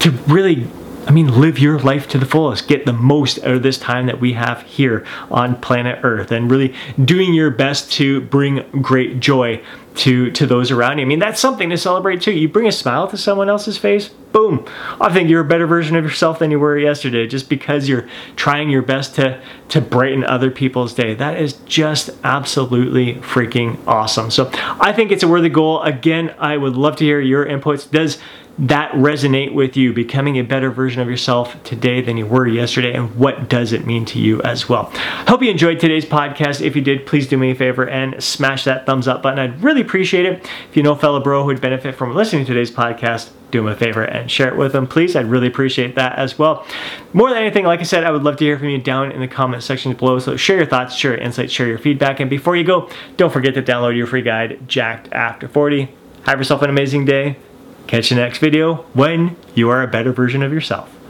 to 0.00 0.10
really 0.26 0.66
I 1.06 1.12
mean, 1.12 1.40
live 1.40 1.58
your 1.58 1.78
life 1.78 2.06
to 2.08 2.18
the 2.18 2.26
fullest. 2.26 2.68
Get 2.68 2.84
the 2.84 2.92
most 2.92 3.38
out 3.38 3.54
of 3.54 3.62
this 3.62 3.78
time 3.78 4.06
that 4.06 4.20
we 4.20 4.34
have 4.34 4.62
here 4.62 5.04
on 5.30 5.58
planet 5.60 6.00
Earth 6.02 6.30
and 6.30 6.50
really 6.50 6.74
doing 7.02 7.32
your 7.32 7.50
best 7.50 7.90
to 7.94 8.20
bring 8.20 8.68
great 8.82 9.18
joy 9.18 9.62
to, 9.96 10.30
to 10.30 10.46
those 10.46 10.70
around 10.70 10.98
you. 10.98 11.04
I 11.04 11.08
mean, 11.08 11.18
that's 11.18 11.40
something 11.40 11.70
to 11.70 11.76
celebrate 11.76 12.22
too. 12.22 12.32
You 12.32 12.48
bring 12.48 12.66
a 12.66 12.72
smile 12.72 13.08
to 13.08 13.16
someone 13.16 13.48
else's 13.48 13.76
face, 13.76 14.08
boom. 14.08 14.66
I 15.00 15.12
think 15.12 15.28
you're 15.28 15.40
a 15.40 15.48
better 15.48 15.66
version 15.66 15.96
of 15.96 16.04
yourself 16.04 16.38
than 16.38 16.50
you 16.50 16.58
were 16.58 16.78
yesterday 16.78 17.26
just 17.26 17.48
because 17.48 17.88
you're 17.88 18.08
trying 18.36 18.70
your 18.70 18.82
best 18.82 19.16
to, 19.16 19.40
to 19.70 19.80
brighten 19.80 20.24
other 20.24 20.50
people's 20.50 20.94
day. 20.94 21.14
That 21.14 21.40
is 21.40 21.54
just 21.66 22.10
absolutely 22.24 23.14
freaking 23.16 23.78
awesome. 23.86 24.30
So 24.30 24.50
I 24.54 24.92
think 24.92 25.10
it's 25.10 25.22
a 25.22 25.28
worthy 25.28 25.48
goal. 25.48 25.82
Again, 25.82 26.34
I 26.38 26.56
would 26.56 26.76
love 26.76 26.96
to 26.96 27.04
hear 27.04 27.20
your 27.20 27.44
inputs. 27.44 27.90
Does 27.90 28.18
that 28.60 28.92
resonate 28.92 29.54
with 29.54 29.74
you, 29.74 29.94
becoming 29.94 30.36
a 30.36 30.42
better 30.42 30.70
version 30.70 31.00
of 31.00 31.08
yourself 31.08 31.60
today 31.64 32.02
than 32.02 32.18
you 32.18 32.26
were 32.26 32.46
yesterday, 32.46 32.92
and 32.92 33.16
what 33.16 33.48
does 33.48 33.72
it 33.72 33.86
mean 33.86 34.04
to 34.04 34.18
you 34.18 34.42
as 34.42 34.68
well? 34.68 34.92
Hope 35.26 35.42
you 35.42 35.50
enjoyed 35.50 35.80
today's 35.80 36.04
podcast. 36.04 36.60
If 36.60 36.76
you 36.76 36.82
did, 36.82 37.06
please 37.06 37.26
do 37.26 37.38
me 37.38 37.52
a 37.52 37.54
favor 37.54 37.88
and 37.88 38.22
smash 38.22 38.64
that 38.64 38.84
thumbs 38.84 39.08
up 39.08 39.22
button. 39.22 39.38
I'd 39.38 39.62
really 39.62 39.80
appreciate 39.80 40.26
it. 40.26 40.46
If 40.68 40.76
you 40.76 40.82
know 40.82 40.92
a 40.92 40.96
fellow 40.96 41.20
bro 41.20 41.40
who 41.40 41.46
would 41.46 41.62
benefit 41.62 41.94
from 41.94 42.14
listening 42.14 42.44
to 42.44 42.52
today's 42.52 42.70
podcast, 42.70 43.30
do 43.50 43.60
him 43.60 43.66
a 43.66 43.74
favor 43.74 44.02
and 44.02 44.30
share 44.30 44.48
it 44.48 44.56
with 44.56 44.72
them, 44.72 44.86
please. 44.86 45.16
I'd 45.16 45.26
really 45.26 45.46
appreciate 45.46 45.94
that 45.94 46.18
as 46.18 46.38
well. 46.38 46.66
More 47.14 47.30
than 47.30 47.38
anything, 47.38 47.64
like 47.64 47.80
I 47.80 47.84
said, 47.84 48.04
I 48.04 48.10
would 48.10 48.24
love 48.24 48.36
to 48.36 48.44
hear 48.44 48.58
from 48.58 48.68
you 48.68 48.78
down 48.78 49.10
in 49.10 49.20
the 49.20 49.26
comment 49.26 49.62
section 49.62 49.94
below. 49.94 50.18
So 50.18 50.36
share 50.36 50.58
your 50.58 50.66
thoughts, 50.66 50.94
share 50.94 51.12
your 51.12 51.20
insights, 51.20 51.52
share 51.52 51.66
your 51.66 51.78
feedback. 51.78 52.20
And 52.20 52.28
before 52.28 52.56
you 52.56 52.64
go, 52.64 52.90
don't 53.16 53.32
forget 53.32 53.54
to 53.54 53.62
download 53.62 53.96
your 53.96 54.06
free 54.06 54.22
guide, 54.22 54.68
Jacked 54.68 55.10
After 55.12 55.48
40. 55.48 55.88
Have 56.26 56.38
yourself 56.38 56.60
an 56.60 56.68
amazing 56.68 57.06
day 57.06 57.38
Catch 57.86 58.10
you 58.10 58.16
next 58.16 58.38
video 58.38 58.76
when 58.94 59.36
you 59.54 59.68
are 59.70 59.82
a 59.82 59.86
better 59.88 60.12
version 60.12 60.42
of 60.42 60.52
yourself. 60.52 60.96